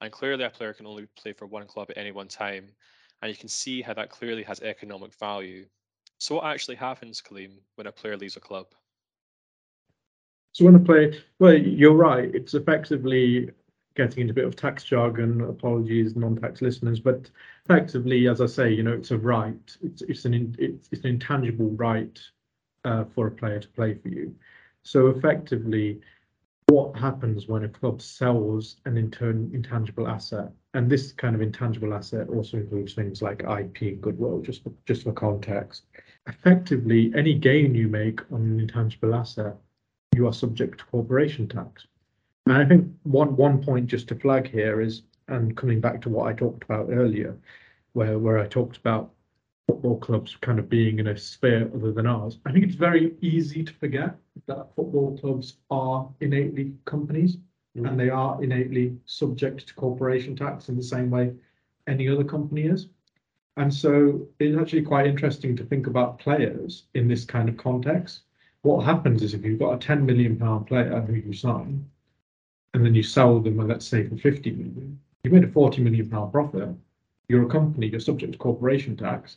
And 0.00 0.10
clearly, 0.10 0.44
a 0.44 0.50
player 0.50 0.72
can 0.72 0.86
only 0.86 1.06
play 1.16 1.34
for 1.34 1.46
one 1.46 1.66
club 1.66 1.90
at 1.90 1.98
any 1.98 2.12
one 2.12 2.28
time. 2.28 2.70
And 3.20 3.30
you 3.30 3.36
can 3.36 3.48
see 3.48 3.82
how 3.82 3.92
that 3.94 4.10
clearly 4.10 4.44
has 4.44 4.62
economic 4.62 5.12
value. 5.18 5.66
So, 6.18 6.36
what 6.36 6.46
actually 6.46 6.76
happens, 6.76 7.22
Kaleem, 7.22 7.52
when 7.76 7.86
a 7.86 7.92
player 7.92 8.16
leaves 8.16 8.36
a 8.36 8.40
club? 8.40 8.66
So, 10.52 10.64
when 10.64 10.74
a 10.74 10.80
player, 10.80 11.14
well, 11.38 11.54
you're 11.54 11.94
right, 11.94 12.34
it's 12.34 12.54
effectively 12.54 13.50
getting 13.94 14.22
into 14.22 14.32
a 14.32 14.34
bit 14.34 14.44
of 14.44 14.56
tax 14.56 14.84
jargon. 14.84 15.40
Apologies, 15.42 16.16
non-tax 16.16 16.60
listeners, 16.60 17.00
but 17.00 17.30
effectively, 17.64 18.28
as 18.28 18.40
I 18.40 18.46
say, 18.46 18.72
you 18.72 18.82
know, 18.82 18.92
it's 18.92 19.12
a 19.12 19.18
right. 19.18 19.76
It's 19.82 20.02
it's 20.02 20.24
an 20.24 20.56
it's, 20.58 20.88
it's 20.90 21.04
an 21.04 21.10
intangible 21.10 21.70
right 21.70 22.18
uh, 22.84 23.04
for 23.14 23.28
a 23.28 23.30
player 23.30 23.60
to 23.60 23.68
play 23.68 23.94
for 23.94 24.08
you. 24.08 24.34
So 24.82 25.08
effectively, 25.08 26.00
what 26.68 26.96
happens 26.96 27.48
when 27.48 27.64
a 27.64 27.68
club 27.68 28.02
sells 28.02 28.76
an 28.84 28.96
intangible 28.96 30.06
asset 30.06 30.52
and 30.74 30.90
this 30.90 31.12
kind 31.12 31.34
of 31.34 31.40
intangible 31.40 31.94
asset 31.94 32.28
also 32.28 32.58
includes 32.58 32.92
things 32.92 33.22
like 33.22 33.42
ip 33.42 34.00
goodwill 34.00 34.40
just 34.42 34.62
for, 34.62 34.72
just 34.86 35.02
for 35.02 35.12
context 35.12 35.84
effectively 36.28 37.12
any 37.16 37.34
gain 37.34 37.74
you 37.74 37.88
make 37.88 38.20
on 38.32 38.42
an 38.42 38.60
intangible 38.60 39.14
asset 39.14 39.56
you 40.14 40.26
are 40.26 40.32
subject 40.32 40.78
to 40.78 40.84
corporation 40.86 41.48
tax 41.48 41.86
and 42.46 42.56
i 42.56 42.64
think 42.64 42.86
one 43.04 43.34
one 43.36 43.62
point 43.62 43.86
just 43.86 44.08
to 44.08 44.14
flag 44.14 44.48
here 44.48 44.80
is 44.80 45.02
and 45.28 45.56
coming 45.56 45.80
back 45.80 46.00
to 46.00 46.08
what 46.08 46.26
i 46.26 46.32
talked 46.32 46.64
about 46.64 46.88
earlier 46.90 47.36
where 47.92 48.18
where 48.18 48.38
i 48.38 48.46
talked 48.46 48.76
about 48.76 49.10
football 49.68 49.98
clubs 49.98 50.34
kind 50.40 50.58
of 50.58 50.68
being 50.68 50.98
in 50.98 51.08
a 51.08 51.16
sphere 51.16 51.70
other 51.74 51.92
than 51.92 52.06
ours. 52.06 52.38
I 52.46 52.52
think 52.52 52.64
it's 52.64 52.74
very 52.74 53.14
easy 53.20 53.62
to 53.62 53.72
forget 53.74 54.16
that 54.46 54.74
football 54.74 55.16
clubs 55.18 55.58
are 55.70 56.08
innately 56.20 56.72
companies 56.86 57.36
mm. 57.76 57.86
and 57.86 58.00
they 58.00 58.08
are 58.08 58.42
innately 58.42 58.96
subject 59.04 59.68
to 59.68 59.74
corporation 59.74 60.34
tax 60.34 60.70
in 60.70 60.76
the 60.76 60.82
same 60.82 61.10
way 61.10 61.34
any 61.86 62.08
other 62.08 62.24
company 62.24 62.62
is. 62.62 62.88
And 63.58 63.72
so 63.72 64.26
it's 64.38 64.56
actually 64.56 64.82
quite 64.82 65.06
interesting 65.06 65.56
to 65.56 65.64
think 65.64 65.86
about 65.86 66.18
players 66.18 66.84
in 66.94 67.08
this 67.08 67.24
kind 67.24 67.48
of 67.48 67.56
context. 67.56 68.22
What 68.62 68.84
happens 68.84 69.22
is 69.22 69.34
if 69.34 69.44
you've 69.44 69.58
got 69.58 69.74
a 69.74 69.78
10 69.78 70.06
million 70.06 70.36
pound 70.36 70.66
player 70.66 71.00
who 71.00 71.14
you 71.14 71.32
sign 71.32 71.84
and 72.74 72.84
then 72.84 72.94
you 72.94 73.02
sell 73.02 73.40
them, 73.40 73.58
let's 73.66 73.86
say 73.86 74.08
for 74.08 74.16
50 74.16 74.50
million, 74.52 75.00
you 75.24 75.30
made 75.30 75.44
a 75.44 75.48
40 75.48 75.82
million 75.82 76.08
pound 76.08 76.32
profit. 76.32 76.68
You're 77.28 77.46
a 77.46 77.48
company, 77.48 77.88
you're 77.88 78.00
subject 78.00 78.32
to 78.32 78.38
corporation 78.38 78.96
tax 78.96 79.36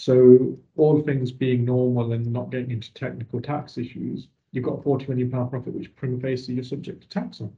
so 0.00 0.56
all 0.78 1.02
things 1.02 1.30
being 1.30 1.66
normal 1.66 2.14
and 2.14 2.32
not 2.32 2.48
getting 2.50 2.70
into 2.70 2.90
technical 2.94 3.38
tax 3.38 3.76
issues, 3.76 4.28
you've 4.50 4.64
got 4.64 4.78
a 4.78 4.82
40 4.82 5.08
million 5.08 5.30
pound 5.30 5.50
profit, 5.50 5.74
which 5.74 5.94
prima 5.94 6.18
facie 6.18 6.54
you're 6.54 6.64
subject 6.64 7.02
to 7.02 7.08
tax 7.10 7.42
on. 7.42 7.48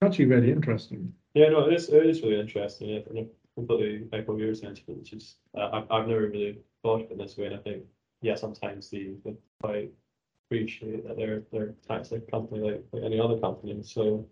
It's 0.00 0.08
actually 0.08 0.24
really 0.24 0.50
interesting. 0.50 1.12
Yeah, 1.34 1.50
no, 1.50 1.68
it 1.68 1.74
is, 1.74 1.90
it 1.90 2.06
is 2.06 2.22
really 2.22 2.40
interesting. 2.40 2.88
Yeah, 2.88 3.24
completely 3.56 4.06
echo 4.12 4.36
your 4.36 4.54
sentiment, 4.54 5.00
which 5.00 5.12
is, 5.12 5.36
uh, 5.56 5.70
I've, 5.72 5.90
I've 5.90 6.08
never 6.08 6.28
really 6.28 6.58
thought 6.82 7.02
of 7.04 7.10
it 7.10 7.18
this 7.18 7.36
way. 7.36 7.46
And 7.46 7.56
I 7.56 7.58
think, 7.58 7.82
yeah, 8.22 8.36
sometimes 8.36 8.90
the, 8.90 9.14
the 9.24 9.36
quite 9.62 9.90
appreciate 10.46 11.06
that 11.06 11.16
they're, 11.16 11.42
they're 11.52 11.74
taxed 11.88 12.12
like 12.12 12.24
a 12.28 12.30
company 12.30 12.60
like, 12.60 12.84
like 12.92 13.02
any 13.02 13.18
other 13.18 13.38
company. 13.38 13.82
So, 13.82 14.28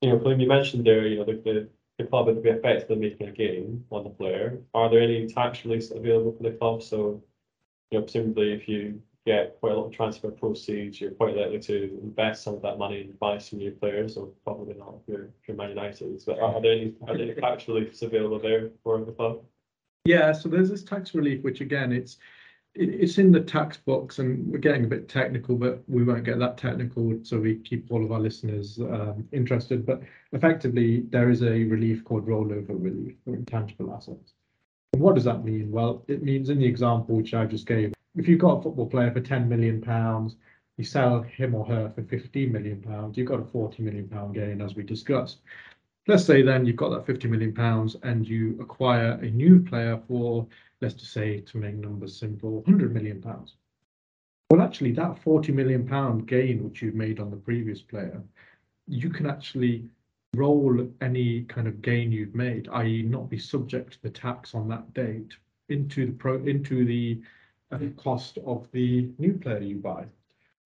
you 0.00 0.08
know, 0.10 0.18
Kaleem, 0.18 0.40
you 0.40 0.48
mentioned 0.48 0.86
there, 0.86 1.06
you 1.06 1.18
know, 1.18 1.24
the, 1.24 1.34
the 1.44 1.68
the 1.98 2.06
club 2.06 2.26
would 2.26 2.42
be 2.42 2.48
effectively 2.48 2.96
making 2.96 3.28
a 3.28 3.32
gain 3.32 3.84
on 3.90 4.04
the 4.04 4.10
player. 4.10 4.58
Are 4.72 4.88
there 4.88 5.02
any 5.02 5.26
tax 5.26 5.66
reliefs 5.66 5.90
available 5.90 6.32
for 6.32 6.44
the 6.44 6.56
club? 6.56 6.82
So, 6.82 7.22
you 7.90 7.98
know, 7.98 8.02
presumably 8.04 8.54
if 8.54 8.68
you 8.68 9.02
get 9.32 9.44
quite 9.60 9.72
a 9.72 9.76
lot 9.78 9.86
of 9.86 9.92
transfer 9.92 10.30
proceeds, 10.42 11.00
you're 11.00 11.18
quite 11.22 11.36
likely 11.36 11.60
to 11.70 11.76
invest 12.02 12.42
some 12.44 12.54
of 12.54 12.62
that 12.62 12.78
money 12.84 13.00
and 13.02 13.18
buy 13.18 13.38
some 13.38 13.58
new 13.58 13.72
players, 13.82 14.16
or 14.16 14.24
probably 14.44 14.74
not 14.74 14.92
if 14.98 15.04
you're, 15.08 15.26
if 15.40 15.42
you're 15.46 15.56
Man 15.56 15.70
United. 15.70 16.22
But 16.26 16.38
are 16.40 16.60
there 16.60 16.72
any, 16.72 16.94
are 17.06 17.16
there 17.16 17.26
any 17.26 17.34
tax 17.34 17.68
reliefs 17.68 18.02
available 18.02 18.40
there 18.48 18.70
for 18.82 19.04
the 19.04 19.12
club? 19.12 19.36
Yeah, 20.04 20.32
so 20.32 20.48
there's 20.48 20.70
this 20.70 20.82
tax 20.82 21.14
relief, 21.14 21.42
which 21.42 21.60
again, 21.60 21.92
it's 21.92 22.16
it's 22.74 23.18
in 23.18 23.32
the 23.32 23.40
tax 23.40 23.78
box, 23.78 24.20
and 24.20 24.28
we're 24.50 24.58
getting 24.58 24.84
a 24.84 24.88
bit 24.94 25.08
technical, 25.08 25.56
but 25.56 25.82
we 25.88 26.04
won't 26.04 26.24
get 26.24 26.38
that 26.38 26.56
technical, 26.56 27.18
so 27.22 27.40
we 27.40 27.56
keep 27.56 27.90
all 27.90 28.04
of 28.04 28.12
our 28.12 28.20
listeners 28.20 28.78
um, 28.78 29.26
interested. 29.32 29.84
But 29.84 30.02
effectively, 30.32 31.00
there 31.10 31.30
is 31.30 31.42
a 31.42 31.64
relief 31.64 32.04
called 32.04 32.26
rollover 32.26 32.76
relief 32.88 33.16
for 33.24 33.34
intangible 33.34 33.92
assets. 33.92 34.34
And 34.92 35.02
what 35.02 35.16
does 35.16 35.24
that 35.24 35.44
mean? 35.44 35.70
Well, 35.70 36.04
it 36.06 36.22
means 36.22 36.48
in 36.48 36.58
the 36.58 36.66
example 36.66 37.16
which 37.16 37.34
I 37.34 37.44
just 37.44 37.66
gave, 37.66 37.92
if 38.16 38.28
you've 38.28 38.40
got 38.40 38.58
a 38.58 38.62
football 38.62 38.86
player 38.86 39.10
for 39.10 39.20
10 39.20 39.48
million 39.48 39.80
pounds, 39.80 40.36
you 40.76 40.84
sell 40.84 41.22
him 41.22 41.54
or 41.54 41.64
her 41.66 41.90
for 41.90 42.02
15 42.02 42.50
million 42.50 42.80
pounds, 42.80 43.16
you've 43.16 43.28
got 43.28 43.40
a 43.40 43.44
40 43.44 43.82
million 43.82 44.08
pound 44.08 44.34
gain, 44.34 44.60
as 44.60 44.74
we 44.74 44.82
discussed. 44.82 45.38
Let's 46.06 46.24
say 46.24 46.42
then 46.42 46.64
you've 46.64 46.76
got 46.76 46.88
that 46.90 47.06
50 47.06 47.28
million 47.28 47.52
pounds 47.52 47.96
and 48.02 48.26
you 48.26 48.56
acquire 48.60 49.12
a 49.22 49.30
new 49.30 49.60
player 49.60 50.00
for, 50.08 50.46
let's 50.80 50.94
just 50.94 51.12
say, 51.12 51.40
to 51.40 51.58
make 51.58 51.74
numbers 51.74 52.16
simple, 52.16 52.62
100 52.62 52.92
million 52.94 53.20
pounds. 53.20 53.56
Well, 54.50 54.62
actually, 54.62 54.92
that 54.92 55.22
40 55.22 55.52
million 55.52 55.86
pound 55.86 56.26
gain 56.26 56.64
which 56.64 56.82
you've 56.82 56.94
made 56.94 57.20
on 57.20 57.30
the 57.30 57.36
previous 57.36 57.80
player, 57.80 58.20
you 58.88 59.10
can 59.10 59.26
actually 59.26 59.88
roll 60.34 60.88
any 61.00 61.42
kind 61.42 61.68
of 61.68 61.82
gain 61.82 62.10
you've 62.10 62.34
made, 62.34 62.68
i.e., 62.72 63.02
not 63.02 63.30
be 63.30 63.38
subject 63.38 63.92
to 63.92 64.02
the 64.02 64.10
tax 64.10 64.54
on 64.54 64.68
that 64.68 64.92
date 64.94 65.34
into 65.68 66.06
the 66.06 66.12
pro 66.12 66.42
into 66.44 66.84
the 66.84 67.20
cost 67.96 68.38
of 68.46 68.66
the 68.72 69.08
new 69.18 69.34
player 69.34 69.60
you 69.60 69.76
buy. 69.76 70.04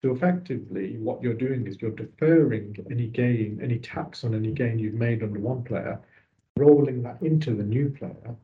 So 0.01 0.11
effectively, 0.11 0.97
what 0.97 1.21
you're 1.21 1.33
doing 1.33 1.65
is 1.65 1.81
you're 1.81 1.91
deferring 1.91 2.77
any 2.91 3.07
gain, 3.07 3.59
any 3.61 3.79
tax 3.79 4.23
on 4.23 4.35
any 4.35 4.51
gain 4.51 4.77
you've 4.77 4.93
made 4.93 5.23
under 5.23 5.39
one 5.39 5.63
player, 5.63 5.99
rolling 6.57 7.01
that 7.03 7.21
into 7.21 7.55
the 7.55 7.63
new 7.63 7.89
player. 7.89 8.35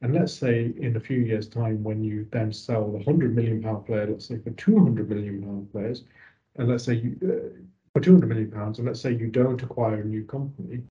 And 0.00 0.14
let's 0.14 0.32
say 0.32 0.72
in 0.78 0.96
a 0.96 1.00
few 1.00 1.18
years' 1.18 1.48
time, 1.48 1.82
when 1.82 2.04
you 2.04 2.26
then 2.30 2.52
sell 2.52 2.92
the 2.92 3.02
hundred 3.02 3.34
million 3.34 3.62
pound 3.62 3.86
player, 3.86 4.06
let's 4.06 4.26
say 4.26 4.38
for 4.38 4.50
two 4.50 4.78
hundred 4.78 5.08
million 5.08 5.42
pound 5.42 5.72
players, 5.72 6.04
and 6.56 6.68
let's 6.68 6.84
say 6.84 6.94
you 6.94 7.16
uh, 7.24 7.62
for 7.92 8.00
two 8.00 8.12
hundred 8.12 8.28
million 8.28 8.50
pounds, 8.50 8.78
and 8.78 8.86
let's 8.86 9.00
say 9.00 9.12
you 9.12 9.26
don't 9.26 9.62
acquire 9.62 10.02
a 10.02 10.04
new 10.04 10.24
company, 10.24 10.82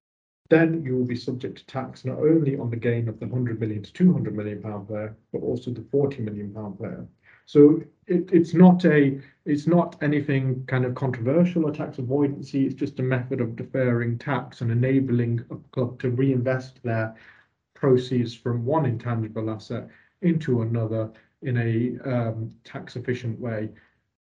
then 0.49 0.83
you 0.83 0.95
will 0.95 1.05
be 1.05 1.15
subject 1.15 1.57
to 1.57 1.65
tax 1.65 2.05
not 2.05 2.19
only 2.19 2.57
on 2.57 2.69
the 2.69 2.75
gain 2.75 3.07
of 3.07 3.19
the 3.19 3.27
hundred 3.27 3.60
million 3.60 3.83
to 3.83 3.93
two 3.93 4.13
hundred 4.13 4.36
million 4.36 4.62
pound 4.62 4.88
player, 4.88 5.15
but 5.31 5.41
also 5.41 5.71
the 5.71 5.86
forty 5.91 6.21
million 6.21 6.53
pound 6.53 6.77
player. 6.77 7.05
So 7.45 7.81
it, 8.07 8.29
it's 8.31 8.53
not 8.53 8.83
a 8.86 9.21
it's 9.45 9.67
not 9.67 9.95
anything 10.01 10.65
kind 10.67 10.86
of 10.86 10.95
controversial 10.95 11.65
or 11.65 11.71
tax 11.71 11.97
avoidancy. 11.97 12.65
It's 12.65 12.75
just 12.75 12.99
a 12.99 13.03
method 13.03 13.41
of 13.41 13.55
deferring 13.55 14.17
tax 14.17 14.62
and 14.62 14.71
enabling 14.71 15.45
a 15.49 15.55
club 15.71 15.99
to 16.01 16.10
reinvest 16.10 16.83
their 16.83 17.15
proceeds 17.73 18.33
from 18.33 18.65
one 18.65 18.86
intangible 18.86 19.49
asset 19.49 19.88
into 20.21 20.62
another 20.62 21.12
in 21.41 21.57
a 21.57 22.10
um, 22.10 22.49
tax 22.63 22.95
efficient 22.95 23.39
way. 23.39 23.69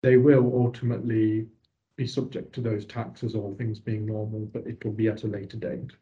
They 0.02 0.16
will 0.16 0.52
ultimately 0.54 1.46
be 1.96 2.06
subject 2.06 2.54
to 2.54 2.60
those 2.60 2.84
taxes, 2.84 3.34
all 3.34 3.54
things 3.54 3.78
being 3.78 4.04
normal, 4.04 4.40
but 4.52 4.66
it 4.66 4.84
will 4.84 4.92
be 4.92 5.08
at 5.08 5.24
a 5.24 5.26
later 5.26 5.56
date. 5.56 5.92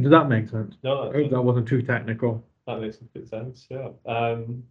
Does 0.00 0.10
that 0.10 0.28
make 0.28 0.48
sense? 0.48 0.76
No, 0.82 1.02
I 1.02 1.04
that- 1.06 1.14
hope 1.14 1.30
that 1.30 1.42
wasn't 1.42 1.68
too 1.68 1.82
technical. 1.82 2.44
That 2.66 2.80
makes 2.80 2.98
complete 2.98 3.28
sense, 3.28 3.66
yeah. 3.70 3.88
Um, 4.06 4.62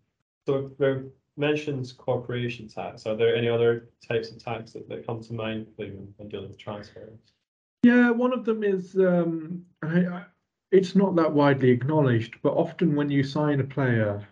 so 0.45 0.71
there 0.77 1.05
mentions 1.35 1.91
corporation 1.91 2.67
tax. 2.67 3.05
Are 3.05 3.15
there 3.15 3.35
any 3.35 3.49
other 3.49 3.89
types 4.07 4.31
of 4.31 4.43
tax 4.43 4.73
that, 4.73 4.87
that 4.89 5.05
come 5.05 5.21
to 5.21 5.33
mind 5.33 5.67
Clayton, 5.75 6.13
when 6.17 6.29
dealing 6.29 6.49
with 6.49 6.57
transfers? 6.59 7.19
Yeah, 7.83 8.11
one 8.11 8.33
of 8.33 8.45
them 8.45 8.63
is 8.63 8.95
um, 8.95 9.65
I, 9.83 10.05
I, 10.05 10.25
it's 10.71 10.95
not 10.95 11.15
that 11.15 11.31
widely 11.31 11.69
acknowledged, 11.69 12.35
but 12.41 12.53
often 12.53 12.95
when 12.95 13.09
you 13.09 13.23
sign 13.23 13.59
a 13.59 13.63
player, 13.63 14.27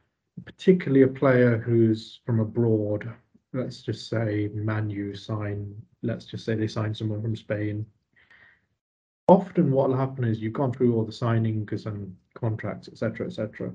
particularly 0.46 1.04
a 1.04 1.08
player 1.08 1.58
who's 1.58 2.20
from 2.26 2.40
abroad, 2.40 3.12
let's 3.54 3.82
just 3.82 4.10
say 4.10 4.50
Manu 4.54 5.16
sign, 5.16 5.76
let's 6.04 6.26
just 6.26 6.46
say 6.46 6.56
they 6.56 6.68
sign 6.68 6.94
someone 6.94 7.22
from 7.22 7.36
Spain. 7.36 7.86
Often 9.28 9.72
what 9.72 9.90
will 9.90 9.98
happen 9.98 10.24
is 10.24 10.40
you've 10.40 10.54
gone 10.54 10.72
through 10.72 10.96
all 10.96 11.04
the 11.04 11.12
signings 11.12 11.86
and 11.86 12.16
contracts, 12.36 12.88
etc., 12.88 13.28
etc. 13.28 13.72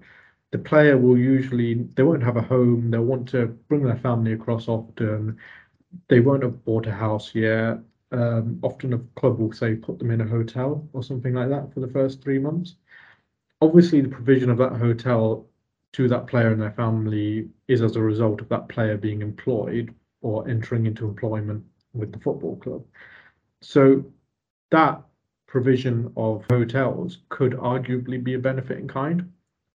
The 0.52 0.58
player 0.58 0.96
will 0.96 1.18
usually 1.18 1.74
they 1.94 2.02
won't 2.02 2.22
have 2.22 2.36
a 2.36 2.42
home. 2.42 2.90
They'll 2.90 3.02
want 3.02 3.28
to 3.30 3.46
bring 3.68 3.84
their 3.84 3.96
family 3.96 4.32
across 4.32 4.68
often. 4.68 5.36
They 6.08 6.20
won't 6.20 6.44
have 6.44 6.64
bought 6.64 6.86
a 6.86 6.92
house 6.92 7.34
yet 7.34 7.80
um, 8.12 8.58
often 8.62 8.92
a 8.92 8.98
club 9.20 9.38
will 9.38 9.52
say 9.52 9.74
put 9.74 9.98
them 9.98 10.10
in 10.10 10.20
a 10.20 10.26
hotel 10.26 10.88
or 10.92 11.02
something 11.02 11.34
like 11.34 11.48
that 11.48 11.72
for 11.72 11.80
the 11.80 11.88
first 11.88 12.22
three 12.22 12.38
months. 12.38 12.76
Obviously, 13.60 14.00
the 14.00 14.08
provision 14.08 14.50
of 14.50 14.58
that 14.58 14.72
hotel 14.72 15.46
to 15.92 16.08
that 16.08 16.26
player 16.26 16.52
and 16.52 16.60
their 16.60 16.72
family 16.72 17.48
is 17.68 17.82
as 17.82 17.96
a 17.96 18.02
result 18.02 18.40
of 18.40 18.48
that 18.48 18.68
player 18.68 18.96
being 18.96 19.22
employed 19.22 19.94
or 20.22 20.48
entering 20.48 20.86
into 20.86 21.06
employment 21.06 21.64
with 21.92 22.12
the 22.12 22.18
football 22.18 22.56
club. 22.56 22.84
So 23.60 24.04
that 24.70 25.02
provision 25.50 26.12
of 26.16 26.44
hotels 26.50 27.18
could 27.28 27.52
arguably 27.52 28.22
be 28.22 28.34
a 28.34 28.38
benefit 28.38 28.78
in 28.78 28.88
kind. 28.88 29.30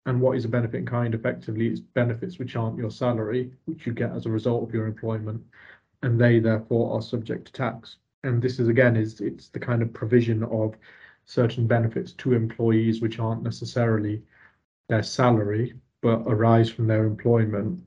And 0.06 0.20
what 0.20 0.36
is 0.36 0.44
a 0.44 0.48
benefit 0.48 0.78
in 0.78 0.86
kind? 0.86 1.14
Effectively, 1.14 1.68
it's 1.68 1.80
benefits 1.80 2.38
which 2.38 2.56
aren't 2.56 2.78
your 2.78 2.90
salary, 2.90 3.52
which 3.66 3.86
you 3.86 3.92
get 3.92 4.12
as 4.12 4.26
a 4.26 4.30
result 4.30 4.66
of 4.66 4.74
your 4.74 4.86
employment, 4.86 5.42
and 6.02 6.18
they 6.18 6.38
therefore 6.38 6.96
are 6.96 7.02
subject 7.02 7.46
to 7.46 7.52
tax 7.52 7.96
and 8.24 8.42
this 8.42 8.58
is 8.58 8.68
again 8.68 8.96
is 8.96 9.20
it's 9.20 9.48
the 9.50 9.60
kind 9.60 9.82
of 9.82 9.92
provision 9.92 10.42
of 10.44 10.74
certain 11.26 11.66
benefits 11.66 12.12
to 12.12 12.32
employees 12.32 13.00
which 13.00 13.18
aren't 13.18 13.42
necessarily 13.42 14.22
their 14.88 15.02
salary 15.02 15.74
but 16.00 16.22
arise 16.26 16.68
from 16.68 16.86
their 16.86 17.04
employment 17.04 17.78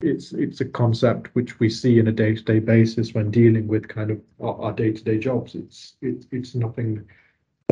it's 0.00 0.32
it's 0.32 0.60
a 0.60 0.64
concept 0.64 1.28
which 1.34 1.60
we 1.60 1.68
see 1.68 1.98
in 1.98 2.08
a 2.08 2.12
day-to-day 2.12 2.58
basis 2.58 3.14
when 3.14 3.30
dealing 3.30 3.68
with 3.68 3.86
kind 3.86 4.10
of 4.10 4.20
our, 4.40 4.60
our 4.60 4.72
day-to-day 4.72 5.18
jobs 5.18 5.54
it's 5.54 5.94
it, 6.00 6.26
it's 6.32 6.54
nothing 6.54 7.06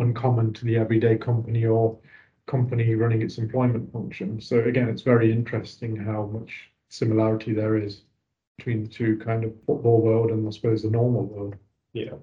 uncommon 0.01 0.51
to 0.53 0.65
the 0.65 0.77
everyday 0.77 1.17
company 1.17 1.65
or 1.65 1.97
company 2.47 2.95
running 2.95 3.21
its 3.21 3.37
employment 3.37 3.91
function 3.93 4.41
so 4.41 4.59
again 4.59 4.89
it's 4.89 5.03
very 5.03 5.31
interesting 5.31 5.95
how 5.95 6.25
much 6.25 6.69
similarity 6.89 7.53
there 7.53 7.77
is 7.77 8.01
between 8.57 8.83
the 8.83 8.89
two 8.89 9.17
kind 9.17 9.43
of 9.43 9.53
football 9.65 10.01
world 10.01 10.31
and 10.31 10.47
i 10.47 10.51
suppose 10.51 10.81
the 10.81 10.89
normal 10.89 11.23
world 11.25 11.55
Yeah. 11.93 12.15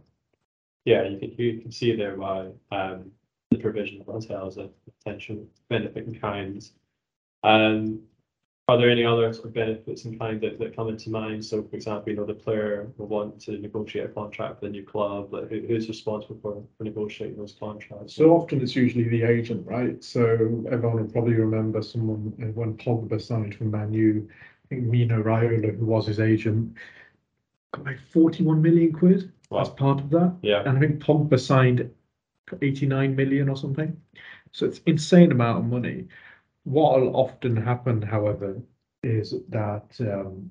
Yeah, 0.85 1.07
you 1.07 1.19
can, 1.19 1.35
you 1.37 1.61
can 1.61 1.71
see 1.71 1.95
there 1.95 2.17
why, 2.17 2.51
um, 2.73 3.11
the 3.51 3.59
provision 3.59 4.01
of 4.01 4.07
hotels 4.07 4.57
a 4.57 4.71
potential 4.99 5.47
benefit 5.69 6.07
in 6.07 6.19
kind. 6.19 6.67
Um, 7.43 8.01
are 8.69 8.77
there 8.77 8.91
any 8.91 9.03
other 9.03 9.33
sort 9.33 9.47
of 9.47 9.55
benefits 9.55 10.05
in 10.05 10.19
kind 10.19 10.41
that, 10.43 10.59
that 10.59 10.77
come 10.77 10.89
into 10.89 11.09
mind? 11.09 11.43
So 11.43 11.63
for 11.63 11.75
example, 11.75 12.11
you 12.11 12.17
know, 12.17 12.27
the 12.27 12.35
player 12.35 12.87
will 12.99 13.07
want 13.07 13.41
to 13.43 13.53
negotiate 13.59 14.05
a 14.05 14.09
contract 14.09 14.61
with 14.61 14.69
a 14.69 14.73
new 14.73 14.85
club, 14.85 15.33
like 15.33 15.49
who, 15.49 15.61
who's 15.67 15.89
responsible 15.89 16.39
for, 16.43 16.63
for 16.77 16.85
negotiating 16.85 17.39
those 17.39 17.57
contracts? 17.59 18.15
So 18.15 18.31
often 18.31 18.61
it's 18.61 18.77
usually 18.77 19.09
the 19.09 19.23
agent, 19.23 19.67
right? 19.67 20.05
So 20.05 20.23
everyone 20.71 21.01
will 21.01 21.11
probably 21.11 21.35
remember 21.35 21.81
someone 21.81 22.35
when 22.55 22.77
Pogba 22.77 23.21
signed 23.21 23.55
for 23.55 23.65
Man 23.65 23.95
U, 23.95 24.29
I 24.67 24.69
think 24.69 24.83
Mino 24.85 25.23
Raiola, 25.23 25.79
who 25.79 25.87
was 25.87 26.07
his 26.07 26.21
agent, 26.21 26.77
got 27.73 27.87
like 27.87 27.99
41 28.11 28.61
million 28.61 28.93
quid 28.93 29.33
as 29.59 29.71
part 29.71 29.99
of 29.99 30.11
that. 30.11 30.37
Yeah, 30.43 30.63
And 30.67 30.77
I 30.77 30.81
think 30.81 31.03
Pogba 31.03 31.41
signed 31.41 31.91
89 32.61 33.17
million 33.17 33.49
or 33.49 33.57
something. 33.57 33.99
So 34.53 34.67
it's 34.67 34.81
insane 34.85 35.33
amount 35.33 35.59
of 35.59 35.71
money. 35.71 36.09
What 36.69 37.01
will 37.01 37.17
often 37.17 37.57
happen, 37.57 38.03
however, 38.03 38.61
is 39.03 39.35
that 39.49 39.91
um, 40.01 40.51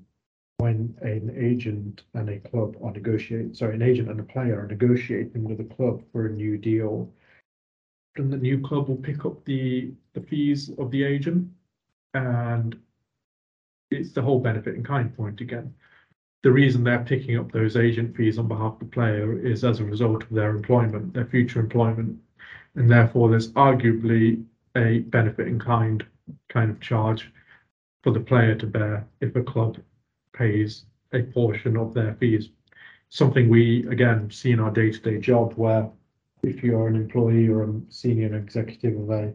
when 0.56 0.96
an 1.00 1.32
agent 1.38 2.02
and 2.14 2.28
a 2.28 2.40
club 2.40 2.76
are 2.82 2.92
negotiating, 2.92 3.54
sorry, 3.54 3.74
an 3.74 3.82
agent 3.82 4.10
and 4.10 4.18
a 4.18 4.24
player 4.24 4.60
are 4.60 4.66
negotiating 4.66 5.44
with 5.44 5.60
a 5.60 5.74
club 5.74 6.02
for 6.10 6.26
a 6.26 6.32
new 6.32 6.58
deal, 6.58 7.08
then 8.16 8.30
the 8.30 8.36
new 8.36 8.60
club 8.60 8.88
will 8.88 8.96
pick 8.96 9.24
up 9.24 9.44
the 9.44 9.92
the 10.14 10.20
fees 10.20 10.70
of 10.78 10.90
the 10.90 11.04
agent, 11.04 11.48
and 12.14 12.76
it's 13.92 14.12
the 14.12 14.22
whole 14.22 14.40
benefit 14.40 14.74
in 14.74 14.82
kind 14.82 15.16
point 15.16 15.40
again 15.40 15.72
the 16.42 16.50
reason 16.50 16.84
they're 16.84 17.04
picking 17.04 17.36
up 17.36 17.50
those 17.50 17.76
agent 17.76 18.16
fees 18.16 18.38
on 18.38 18.46
behalf 18.46 18.74
of 18.74 18.78
the 18.78 18.84
player 18.86 19.38
is 19.38 19.64
as 19.64 19.80
a 19.80 19.84
result 19.84 20.22
of 20.22 20.30
their 20.30 20.50
employment, 20.50 21.12
their 21.12 21.26
future 21.26 21.60
employment. 21.60 22.18
And 22.74 22.88
therefore, 22.88 23.28
there's 23.28 23.52
arguably 23.52 24.44
a 24.78 25.00
benefit 25.00 25.48
in 25.48 25.58
kind 25.58 26.04
kind 26.48 26.70
of 26.70 26.80
charge 26.80 27.30
for 28.02 28.12
the 28.12 28.20
player 28.20 28.54
to 28.54 28.66
bear 28.66 29.06
if 29.20 29.34
a 29.36 29.42
club 29.42 29.76
pays 30.32 30.84
a 31.12 31.22
portion 31.22 31.76
of 31.76 31.94
their 31.94 32.14
fees. 32.14 32.50
Something 33.08 33.48
we 33.48 33.86
again 33.88 34.30
see 34.30 34.52
in 34.52 34.60
our 34.60 34.70
day-to-day 34.70 35.18
job 35.18 35.54
where 35.54 35.90
if 36.42 36.62
you're 36.62 36.88
an 36.88 36.96
employee 36.96 37.48
or 37.48 37.64
a 37.64 37.80
senior 37.88 38.36
executive 38.36 38.98
of 39.00 39.10
a 39.10 39.32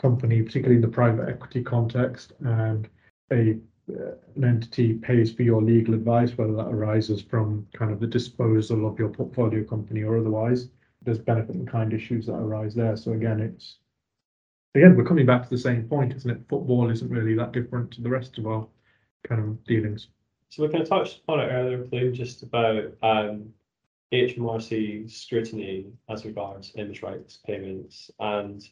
company, 0.00 0.42
particularly 0.42 0.76
in 0.76 0.82
the 0.82 0.88
private 0.88 1.28
equity 1.28 1.62
context, 1.62 2.32
and 2.40 2.88
a 3.30 3.58
uh, 3.90 4.12
an 4.36 4.44
entity 4.44 4.94
pays 4.94 5.32
for 5.32 5.42
your 5.42 5.60
legal 5.60 5.94
advice, 5.94 6.38
whether 6.38 6.54
that 6.54 6.68
arises 6.68 7.20
from 7.20 7.66
kind 7.74 7.90
of 7.90 7.98
the 7.98 8.06
disposal 8.06 8.86
of 8.86 8.98
your 8.98 9.08
portfolio 9.08 9.64
company 9.64 10.02
or 10.02 10.18
otherwise. 10.18 10.68
There's 11.02 11.18
benefit 11.18 11.56
in 11.56 11.66
kind 11.66 11.92
issues 11.92 12.26
that 12.26 12.34
arise 12.34 12.74
there. 12.74 12.96
So 12.96 13.12
again, 13.12 13.40
it's 13.40 13.78
again 14.74 14.96
we're 14.96 15.04
coming 15.04 15.26
back 15.26 15.42
to 15.44 15.50
the 15.50 15.58
same 15.58 15.84
point, 15.88 16.14
isn't 16.14 16.30
it? 16.30 16.40
Football 16.48 16.90
isn't 16.90 17.10
really 17.10 17.34
that 17.34 17.52
different 17.52 17.90
to 17.92 18.02
the 18.02 18.08
rest 18.08 18.38
of 18.38 18.46
our 18.46 18.66
kind 19.26 19.40
of 19.40 19.64
dealings. 19.64 20.08
So 20.48 20.62
we 20.62 20.68
kind 20.68 20.82
of 20.82 20.88
touched 20.88 21.20
upon 21.20 21.40
it 21.40 21.48
earlier, 21.48 21.84
Kaleem, 21.84 22.12
just 22.12 22.42
about 22.42 22.92
um, 23.02 23.48
HMRC 24.12 25.10
scrutiny 25.10 25.86
as 26.10 26.24
regards 26.24 26.72
image 26.76 27.02
rights 27.02 27.38
payments. 27.46 28.10
And 28.20 28.62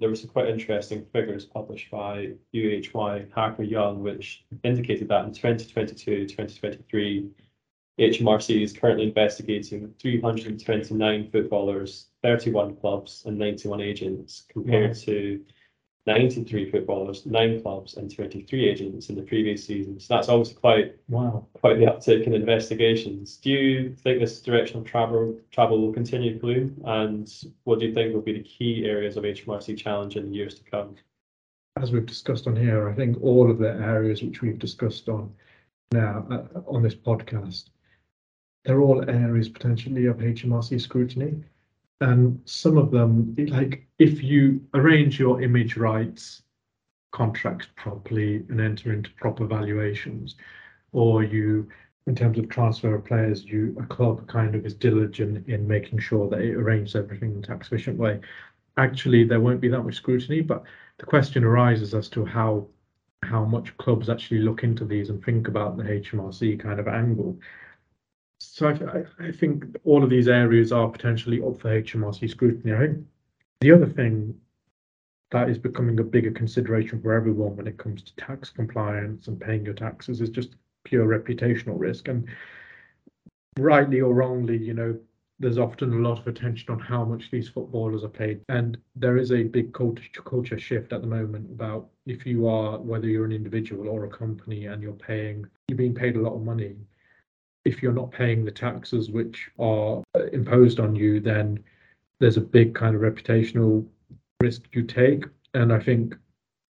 there 0.00 0.08
were 0.08 0.16
some 0.16 0.30
quite 0.30 0.48
interesting 0.48 1.04
figures 1.12 1.44
published 1.44 1.90
by 1.90 2.32
UHY 2.54 3.32
Hacker 3.34 3.62
Young, 3.62 4.02
which 4.02 4.44
indicated 4.64 5.08
that 5.08 5.24
in 5.26 5.32
2022 5.32 6.26
2023, 6.26 7.30
HMRC 7.98 8.62
is 8.62 8.72
currently 8.72 9.04
investigating 9.04 9.92
329 9.98 11.30
footballers, 11.30 12.06
31 12.22 12.76
clubs, 12.76 13.24
and 13.26 13.38
91 13.38 13.80
agents, 13.80 14.44
compared 14.48 14.90
Wow. 14.90 15.02
to 15.04 15.44
93 16.06 16.70
footballers, 16.70 17.26
nine 17.26 17.60
clubs, 17.60 17.98
and 17.98 18.10
23 18.10 18.66
agents 18.68 19.10
in 19.10 19.16
the 19.16 19.22
previous 19.22 19.64
season. 19.66 20.00
So 20.00 20.14
that's 20.14 20.30
obviously 20.30 20.54
quite 20.56 20.96
Wow. 21.10 21.46
quite 21.52 21.78
the 21.78 21.84
uptick 21.86 22.24
in 22.24 22.32
investigations. 22.32 23.36
Do 23.36 23.50
you 23.50 23.94
think 23.94 24.18
this 24.18 24.40
direction 24.40 24.78
of 24.78 24.86
travel 24.86 25.38
travel 25.50 25.78
will 25.80 25.92
continue, 25.92 26.38
Kaleem? 26.38 26.74
And 26.84 27.30
what 27.64 27.80
do 27.80 27.86
you 27.86 27.92
think 27.92 28.14
will 28.14 28.22
be 28.22 28.32
the 28.32 28.42
key 28.42 28.86
areas 28.86 29.18
of 29.18 29.24
HMRC 29.24 29.76
challenge 29.76 30.16
in 30.16 30.30
the 30.30 30.34
years 30.36 30.54
to 30.54 30.64
come? 30.64 30.96
as 31.76 31.92
we've 31.92 32.04
discussed 32.04 32.46
on 32.46 32.56
here, 32.56 32.88
I 32.90 32.92
think 32.94 33.22
all 33.22 33.50
of 33.50 33.58
the 33.58 33.72
areas 33.72 34.22
which 34.22 34.42
we've 34.42 34.58
discussed 34.58 35.08
on 35.08 35.32
now 35.92 36.26
uh, 36.30 36.60
on 36.66 36.82
this 36.82 36.94
podcast, 36.94 37.70
they're 38.64 38.80
all 38.80 39.08
areas 39.08 39.48
potentially 39.48 40.06
of 40.06 40.18
HMRC 40.18 40.80
scrutiny. 40.80 41.42
And 42.00 42.40
some 42.44 42.78
of 42.78 42.90
them, 42.90 43.34
like 43.48 43.86
if 43.98 44.22
you 44.22 44.60
arrange 44.74 45.18
your 45.18 45.42
image 45.42 45.76
rights 45.76 46.42
contracts 47.12 47.66
properly 47.76 48.36
and 48.48 48.60
enter 48.60 48.92
into 48.92 49.10
proper 49.14 49.44
valuations, 49.44 50.36
or 50.92 51.22
you, 51.22 51.68
in 52.06 52.14
terms 52.14 52.38
of 52.38 52.48
transfer 52.48 52.94
of 52.94 53.04
players, 53.04 53.44
you 53.44 53.76
a 53.80 53.86
club 53.86 54.26
kind 54.28 54.54
of 54.54 54.64
is 54.64 54.74
diligent 54.74 55.46
in 55.48 55.66
making 55.68 55.98
sure 55.98 56.28
that 56.28 56.40
it 56.40 56.54
arranges 56.54 56.96
everything 56.96 57.32
in 57.32 57.38
a 57.38 57.42
tax 57.42 57.66
efficient 57.66 57.98
way. 57.98 58.20
Actually, 58.76 59.24
there 59.24 59.40
won't 59.40 59.60
be 59.60 59.68
that 59.68 59.82
much 59.82 59.96
scrutiny, 59.96 60.40
but 60.40 60.64
the 60.98 61.06
question 61.06 61.44
arises 61.44 61.94
as 61.94 62.08
to 62.08 62.24
how 62.24 62.66
how 63.22 63.44
much 63.44 63.76
clubs 63.76 64.08
actually 64.08 64.40
look 64.40 64.64
into 64.64 64.84
these 64.84 65.10
and 65.10 65.22
think 65.22 65.46
about 65.46 65.76
the 65.76 65.82
HMRC 65.82 66.58
kind 66.58 66.80
of 66.80 66.88
angle. 66.88 67.38
So 68.40 68.68
I, 68.68 69.26
I, 69.26 69.32
think 69.32 69.64
all 69.84 70.02
of 70.02 70.10
these 70.10 70.26
areas 70.26 70.72
are 70.72 70.88
potentially 70.88 71.42
up 71.42 71.60
for 71.60 71.68
HMRC 71.82 72.30
scrutiny. 72.30 72.72
I 72.72 72.78
think 72.78 73.06
the 73.60 73.72
other 73.72 73.86
thing 73.86 74.34
that 75.30 75.48
is 75.48 75.58
becoming 75.58 76.00
a 76.00 76.04
bigger 76.04 76.30
consideration 76.30 77.00
for 77.00 77.12
everyone 77.12 77.56
when 77.56 77.66
it 77.66 77.78
comes 77.78 78.02
to 78.02 78.16
tax 78.16 78.50
compliance 78.50 79.28
and 79.28 79.40
paying 79.40 79.64
your 79.64 79.74
taxes 79.74 80.20
is 80.20 80.30
just 80.30 80.56
pure 80.84 81.06
reputational 81.06 81.78
risk. 81.78 82.08
And 82.08 82.26
rightly 83.58 84.00
or 84.00 84.14
wrongly, 84.14 84.56
you 84.56 84.74
know, 84.74 84.98
there's 85.38 85.58
often 85.58 85.92
a 85.92 86.08
lot 86.08 86.18
of 86.18 86.26
attention 86.26 86.70
on 86.70 86.78
how 86.78 87.04
much 87.04 87.30
these 87.30 87.48
footballers 87.48 88.04
are 88.04 88.08
paid. 88.08 88.40
And 88.48 88.76
there 88.96 89.16
is 89.16 89.32
a 89.32 89.44
big 89.44 89.72
culture, 89.72 90.04
culture 90.24 90.58
shift 90.58 90.92
at 90.92 91.00
the 91.00 91.06
moment 91.06 91.50
about 91.50 91.88
if 92.06 92.26
you 92.26 92.46
are, 92.46 92.78
whether 92.78 93.06
you're 93.06 93.24
an 93.24 93.32
individual 93.32 93.88
or 93.88 94.04
a 94.04 94.10
company 94.10 94.66
and 94.66 94.82
you're 94.82 94.92
paying, 94.92 95.46
you're 95.68 95.78
being 95.78 95.94
paid 95.94 96.16
a 96.16 96.20
lot 96.20 96.34
of 96.34 96.42
money. 96.42 96.76
If 97.64 97.82
you're 97.82 97.92
not 97.92 98.10
paying 98.10 98.44
the 98.44 98.50
taxes 98.50 99.10
which 99.10 99.50
are 99.58 100.02
uh, 100.14 100.26
imposed 100.32 100.80
on 100.80 100.96
you, 100.96 101.20
then 101.20 101.62
there's 102.18 102.36
a 102.36 102.42
big 102.42 102.74
kind 102.74 102.94
of 102.94 103.02
reputational 103.02 103.86
risk 104.40 104.62
you 104.72 104.82
take. 104.82 105.24
And 105.54 105.72
I 105.72 105.78
think 105.78 106.16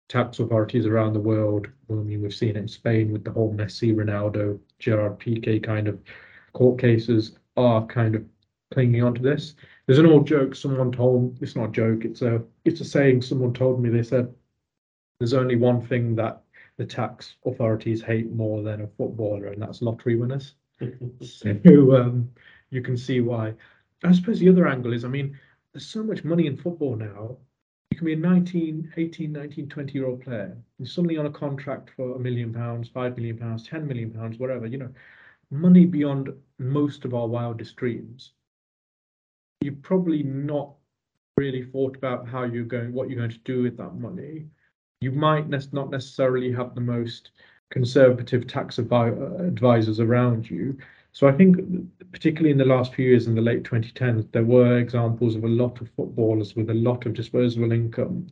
tax 0.10 0.40
authorities 0.40 0.86
around 0.86 1.14
the 1.14 1.20
world, 1.20 1.68
I 1.90 1.94
mean, 1.94 2.22
we've 2.22 2.34
seen 2.34 2.52
it 2.52 2.58
in 2.58 2.68
Spain 2.68 3.12
with 3.12 3.24
the 3.24 3.32
whole 3.32 3.54
Messi, 3.54 3.94
Ronaldo, 3.94 4.60
Gerard 4.80 5.20
Piqué 5.20 5.62
kind 5.62 5.88
of 5.88 6.00
court 6.54 6.80
cases 6.80 7.38
are 7.56 7.86
kind 7.86 8.16
of 8.16 8.24
clinging 8.74 9.04
onto 9.04 9.22
this. 9.22 9.56
There's 9.86 10.00
an 10.00 10.06
old 10.06 10.28
joke 10.28 10.56
someone 10.56 10.92
told. 10.92 11.38
It's 11.42 11.56
not 11.56 11.70
a 11.70 11.72
joke. 11.72 12.06
It's 12.06 12.22
a 12.22 12.42
it's 12.66 12.82
a 12.82 12.86
saying 12.86 13.22
someone 13.22 13.54
told 13.54 13.82
me. 13.82 13.90
They 13.90 14.04
said 14.04 14.34
there's 15.20 15.34
only 15.34 15.56
one 15.56 15.86
thing 15.86 16.16
that 16.16 16.44
the 16.78 16.86
tax 16.86 17.36
authorities 17.46 18.02
hate 18.02 18.32
more 18.32 18.62
than 18.62 18.82
a 18.82 18.88
footballer, 18.88 19.48
and 19.48 19.62
that's 19.62 19.82
lottery 19.82 20.16
winners. 20.16 20.56
So 21.22 21.96
um, 21.96 22.30
you 22.70 22.82
can 22.82 22.98
see 22.98 23.22
why. 23.22 23.54
I 24.04 24.12
suppose 24.12 24.40
the 24.40 24.50
other 24.50 24.68
angle 24.68 24.94
is, 24.94 25.04
I 25.04 25.08
mean, 25.08 25.38
there's 25.74 25.88
so 25.88 26.04
much 26.04 26.24
money 26.24 26.48
in 26.48 26.58
football 26.58 26.96
now. 26.96 27.38
You 27.92 27.98
can 27.98 28.06
be 28.06 28.14
a 28.14 28.18
19, 28.18 28.94
18, 28.96 29.32
19, 29.32 29.70
20 29.70 29.94
year 29.94 30.08
old 30.08 30.22
player. 30.22 30.56
You're 30.78 30.88
suddenly 30.88 31.18
on 31.18 31.26
a 31.26 31.32
contract 31.32 31.90
for 31.96 32.16
a 32.16 32.20
million 32.20 32.54
pounds, 32.54 32.90
five 32.90 33.18
million 33.18 33.38
pounds, 33.38 33.68
10 33.68 33.88
million 33.88 34.12
pounds, 34.12 34.38
whatever, 34.38 34.68
you 34.68 34.78
know, 34.78 34.90
money 35.50 35.86
beyond 35.86 36.30
most 36.60 37.06
of 37.06 37.14
our 37.14 37.28
wildest 37.28 37.76
dreams. 37.76 38.34
You've 39.62 39.82
probably 39.82 40.22
not 40.22 40.74
really 41.38 41.64
thought 41.64 41.96
about 41.96 42.28
how 42.28 42.44
you're 42.44 42.66
going, 42.66 42.94
what 42.94 43.10
you're 43.10 43.18
going 43.18 43.32
to 43.32 43.38
do 43.40 43.64
with 43.64 43.78
that 43.78 43.96
money. 43.96 44.48
You 45.02 45.12
might 45.12 45.48
ne- 45.48 45.60
not 45.72 45.90
necessarily 45.90 46.52
have 46.52 46.76
the 46.76 46.82
most 46.82 47.32
conservative 47.70 48.48
tax 48.48 48.78
advi- 48.78 49.48
advisors 49.48 50.00
around 50.00 50.50
you. 50.50 50.78
So 51.12 51.28
I 51.28 51.32
think, 51.32 51.58
particularly 52.12 52.52
in 52.52 52.58
the 52.58 52.66
last 52.66 52.94
few 52.94 53.10
years, 53.10 53.28
in 53.28 53.36
the 53.36 53.42
late 53.42 53.64
2010s, 53.64 54.32
there 54.32 54.44
were 54.44 54.78
examples 54.78 55.36
of 55.36 55.44
a 55.44 55.48
lot 55.48 55.82
of 55.82 55.90
footballers 55.96 56.56
with 56.56 56.70
a 56.70 56.76
lot 56.76 57.06
of 57.06 57.14
disposable 57.14 57.72
income, 57.72 58.28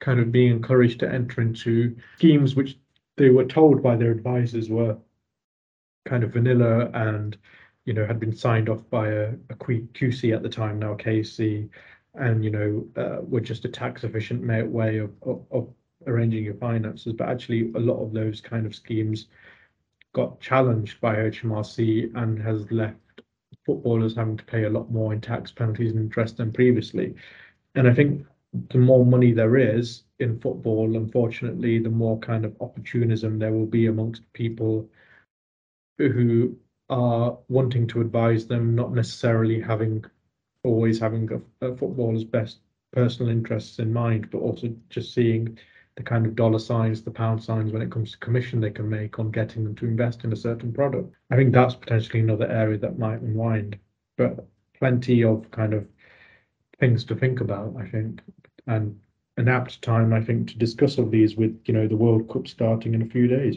kind 0.00 0.18
of 0.18 0.32
being 0.32 0.50
encouraged 0.50 1.00
to 1.00 1.12
enter 1.12 1.42
into 1.42 1.96
schemes 2.16 2.56
which 2.56 2.78
they 3.16 3.28
were 3.30 3.44
told 3.44 3.82
by 3.82 3.96
their 3.96 4.10
advisors 4.10 4.70
were 4.70 4.96
kind 6.04 6.24
of 6.24 6.32
vanilla 6.32 6.90
and 6.94 7.36
you 7.84 7.92
know 7.92 8.06
had 8.06 8.18
been 8.18 8.34
signed 8.34 8.68
off 8.68 8.80
by 8.90 9.08
a 9.08 9.32
QC 9.54 10.34
at 10.34 10.42
the 10.42 10.48
time, 10.48 10.78
now 10.78 10.94
KC, 10.94 11.68
and 12.14 12.44
you 12.44 12.50
know 12.50 12.86
uh, 12.96 13.20
were 13.22 13.40
just 13.40 13.64
a 13.64 13.68
tax 13.68 14.04
efficient 14.04 14.44
way 14.70 14.98
of, 14.98 15.10
of, 15.22 15.44
of 15.50 15.68
arranging 16.06 16.44
your 16.44 16.54
finances. 16.54 17.12
But 17.12 17.28
actually, 17.28 17.72
a 17.74 17.78
lot 17.80 18.02
of 18.02 18.12
those 18.12 18.40
kind 18.40 18.66
of 18.66 18.74
schemes 18.74 19.26
got 20.12 20.40
challenged 20.40 21.00
by 21.00 21.16
HMRC 21.16 22.14
and 22.14 22.38
has 22.40 22.70
left 22.70 22.98
footballers 23.64 24.16
having 24.16 24.36
to 24.36 24.44
pay 24.44 24.64
a 24.64 24.70
lot 24.70 24.90
more 24.90 25.12
in 25.12 25.20
tax 25.20 25.52
penalties 25.52 25.92
and 25.92 26.00
interest 26.00 26.36
than 26.36 26.52
previously. 26.52 27.14
And 27.74 27.88
I 27.88 27.94
think 27.94 28.26
the 28.70 28.78
more 28.78 29.06
money 29.06 29.32
there 29.32 29.56
is 29.56 30.02
in 30.18 30.38
football, 30.40 30.96
unfortunately, 30.96 31.78
the 31.78 31.90
more 31.90 32.18
kind 32.18 32.44
of 32.44 32.56
opportunism 32.60 33.38
there 33.38 33.52
will 33.52 33.66
be 33.66 33.86
amongst 33.86 34.30
people 34.32 34.88
who 35.98 36.56
are 36.90 37.38
wanting 37.48 37.86
to 37.86 38.00
advise 38.00 38.46
them, 38.46 38.74
not 38.74 38.92
necessarily 38.92 39.60
having 39.60 40.04
always 40.64 41.00
having 41.00 41.28
a, 41.32 41.66
a 41.66 41.76
footballer's 41.76 42.24
best 42.24 42.58
personal 42.92 43.32
interests 43.32 43.78
in 43.78 43.92
mind, 43.92 44.30
but 44.30 44.38
also 44.38 44.72
just 44.90 45.14
seeing 45.14 45.58
the 45.96 46.02
kind 46.02 46.24
of 46.24 46.34
dollar 46.34 46.58
signs, 46.58 47.02
the 47.02 47.10
pound 47.10 47.42
signs 47.42 47.72
when 47.72 47.82
it 47.82 47.90
comes 47.90 48.12
to 48.12 48.18
commission 48.18 48.60
they 48.60 48.70
can 48.70 48.88
make 48.88 49.18
on 49.18 49.30
getting 49.30 49.64
them 49.64 49.74
to 49.76 49.86
invest 49.86 50.24
in 50.24 50.32
a 50.32 50.36
certain 50.36 50.72
product. 50.72 51.14
I 51.30 51.36
think 51.36 51.52
that's 51.52 51.74
potentially 51.74 52.20
another 52.20 52.48
area 52.50 52.78
that 52.78 52.98
might 52.98 53.20
unwind, 53.20 53.78
but 54.16 54.46
plenty 54.78 55.22
of 55.22 55.50
kind 55.50 55.74
of 55.74 55.86
things 56.80 57.04
to 57.04 57.14
think 57.14 57.40
about, 57.40 57.74
I 57.78 57.86
think, 57.86 58.20
and 58.66 58.98
an 59.36 59.48
apt 59.48 59.82
time, 59.82 60.12
I 60.12 60.20
think, 60.20 60.48
to 60.48 60.58
discuss 60.58 60.98
all 60.98 61.08
these 61.08 61.36
with, 61.36 61.60
you 61.66 61.74
know, 61.74 61.86
the 61.86 61.96
World 61.96 62.28
Cup 62.30 62.48
starting 62.48 62.94
in 62.94 63.02
a 63.02 63.06
few 63.06 63.26
days. 63.26 63.56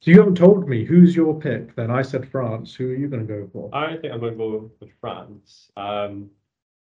So 0.00 0.12
you 0.12 0.18
haven't 0.18 0.36
told 0.36 0.68
me 0.68 0.84
who's 0.84 1.16
your 1.16 1.38
pick 1.38 1.74
then. 1.74 1.90
I 1.90 2.02
said 2.02 2.30
France. 2.30 2.74
Who 2.74 2.90
are 2.90 2.94
you 2.94 3.08
going 3.08 3.26
to 3.26 3.34
go 3.34 3.50
for? 3.52 3.74
I 3.74 3.96
think 3.96 4.12
I'm 4.12 4.20
going 4.20 4.32
to 4.32 4.38
go 4.38 4.70
with 4.80 4.90
France. 5.00 5.72
Um, 5.76 6.30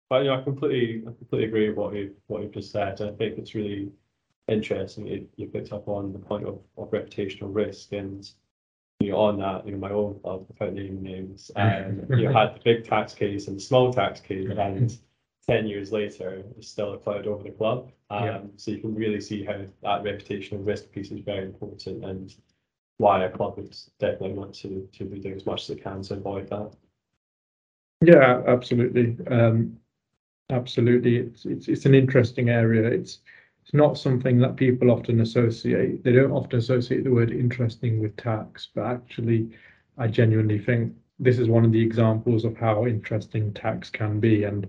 but 0.08 0.24
you 0.24 0.30
know, 0.30 0.40
I 0.40 0.42
completely, 0.42 1.02
I 1.02 1.12
completely 1.12 1.48
agree 1.48 1.68
with 1.68 1.76
what 1.76 1.94
you 1.94 2.14
what 2.28 2.42
you've 2.42 2.52
just 2.52 2.72
said. 2.72 3.00
I 3.02 3.10
think 3.10 3.38
it's 3.38 3.54
really 3.54 3.90
interesting. 4.48 5.06
You, 5.06 5.28
you 5.36 5.46
picked 5.46 5.72
up 5.72 5.88
on 5.88 6.12
the 6.12 6.18
point 6.18 6.46
of, 6.46 6.60
of 6.76 6.90
reputational 6.90 7.54
risk, 7.54 7.92
and 7.92 8.28
you 9.00 9.12
know, 9.12 9.18
on 9.18 9.38
that, 9.38 9.66
you 9.66 9.72
know, 9.72 9.78
my 9.78 9.90
own 9.90 10.20
club, 10.20 10.46
without 10.48 10.72
naming 10.72 11.02
names, 11.02 11.50
um, 11.56 12.06
you 12.16 12.28
had 12.28 12.54
the 12.54 12.60
big 12.64 12.84
tax 12.84 13.14
case 13.14 13.48
and 13.48 13.56
the 13.56 13.60
small 13.60 13.92
tax 13.92 14.20
case, 14.20 14.48
and 14.50 14.98
ten 15.46 15.66
years 15.66 15.92
later, 15.92 16.42
it's 16.56 16.68
still 16.68 16.94
a 16.94 16.98
cloud 16.98 17.26
over 17.26 17.42
the 17.42 17.50
club. 17.50 17.90
Um, 18.10 18.24
Yeah. 18.24 18.40
So 18.56 18.70
you 18.70 18.78
can 18.78 18.94
really 18.94 19.20
see 19.20 19.44
how 19.44 19.60
that 19.82 20.02
reputational 20.02 20.66
risk 20.66 20.90
piece 20.92 21.10
is 21.10 21.20
very 21.20 21.44
important, 21.44 22.04
and 22.04 22.34
why 22.98 23.24
a 23.24 23.30
club 23.30 23.56
would 23.56 23.76
definitely 23.98 24.34
want 24.34 24.54
to 24.56 24.88
to 24.92 25.04
be 25.04 25.18
doing 25.18 25.36
as 25.36 25.46
much 25.46 25.62
as 25.62 25.70
it 25.70 25.82
can 25.82 26.02
to 26.02 26.14
avoid 26.14 26.48
that. 26.48 26.72
Yeah, 28.02 28.42
absolutely. 28.46 29.16
Um, 29.28 29.78
Absolutely, 30.50 31.16
it's 31.16 31.46
it's 31.46 31.68
it's 31.68 31.86
an 31.86 31.94
interesting 31.94 32.50
area. 32.50 32.86
It's 32.86 33.20
it's 33.64 33.72
not 33.72 33.96
something 33.96 34.38
that 34.40 34.56
people 34.56 34.90
often 34.90 35.22
associate. 35.22 36.04
They 36.04 36.12
don't 36.12 36.32
often 36.32 36.58
associate 36.58 37.02
the 37.02 37.10
word 37.10 37.30
interesting 37.30 37.98
with 37.98 38.14
tax, 38.18 38.68
but 38.74 38.84
actually, 38.84 39.48
I 39.96 40.06
genuinely 40.06 40.58
think 40.58 40.92
this 41.18 41.38
is 41.38 41.48
one 41.48 41.64
of 41.64 41.72
the 41.72 41.80
examples 41.80 42.44
of 42.44 42.58
how 42.58 42.86
interesting 42.86 43.54
tax 43.54 43.88
can 43.88 44.20
be. 44.20 44.44
And 44.44 44.66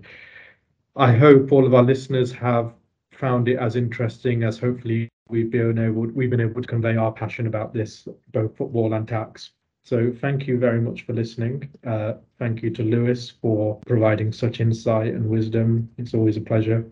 I 0.96 1.12
hope 1.12 1.52
all 1.52 1.66
of 1.66 1.74
our 1.74 1.82
listeners 1.82 2.32
have 2.32 2.72
found 3.12 3.48
it 3.48 3.58
as 3.58 3.76
interesting 3.76 4.44
as 4.44 4.58
hopefully 4.58 5.10
we've 5.28 5.50
been 5.50 5.78
able 5.78 6.06
we've 6.06 6.30
been 6.30 6.40
able 6.40 6.62
to 6.62 6.68
convey 6.68 6.96
our 6.96 7.12
passion 7.12 7.48
about 7.48 7.74
this, 7.74 8.08
both 8.32 8.56
football 8.56 8.94
and 8.94 9.06
tax. 9.06 9.50
So 9.82 10.10
thank 10.22 10.46
you 10.46 10.58
very 10.58 10.80
much 10.80 11.04
for 11.04 11.12
listening. 11.12 11.68
Uh, 11.86 12.14
thank 12.38 12.62
you 12.62 12.70
to 12.70 12.82
Lewis 12.82 13.28
for 13.28 13.78
providing 13.86 14.32
such 14.32 14.60
insight 14.60 15.12
and 15.12 15.28
wisdom. 15.28 15.90
It's 15.98 16.14
always 16.14 16.38
a 16.38 16.40
pleasure. 16.40 16.90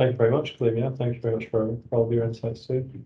Thank 0.00 0.12
you 0.12 0.16
very 0.16 0.30
much. 0.30 0.56
Yeah, 0.58 0.88
thank 0.88 1.16
you 1.16 1.20
very 1.20 1.36
much 1.36 1.48
for 1.50 1.76
all 1.90 2.06
of 2.06 2.10
your 2.10 2.24
insights 2.24 2.66
too. 2.66 3.04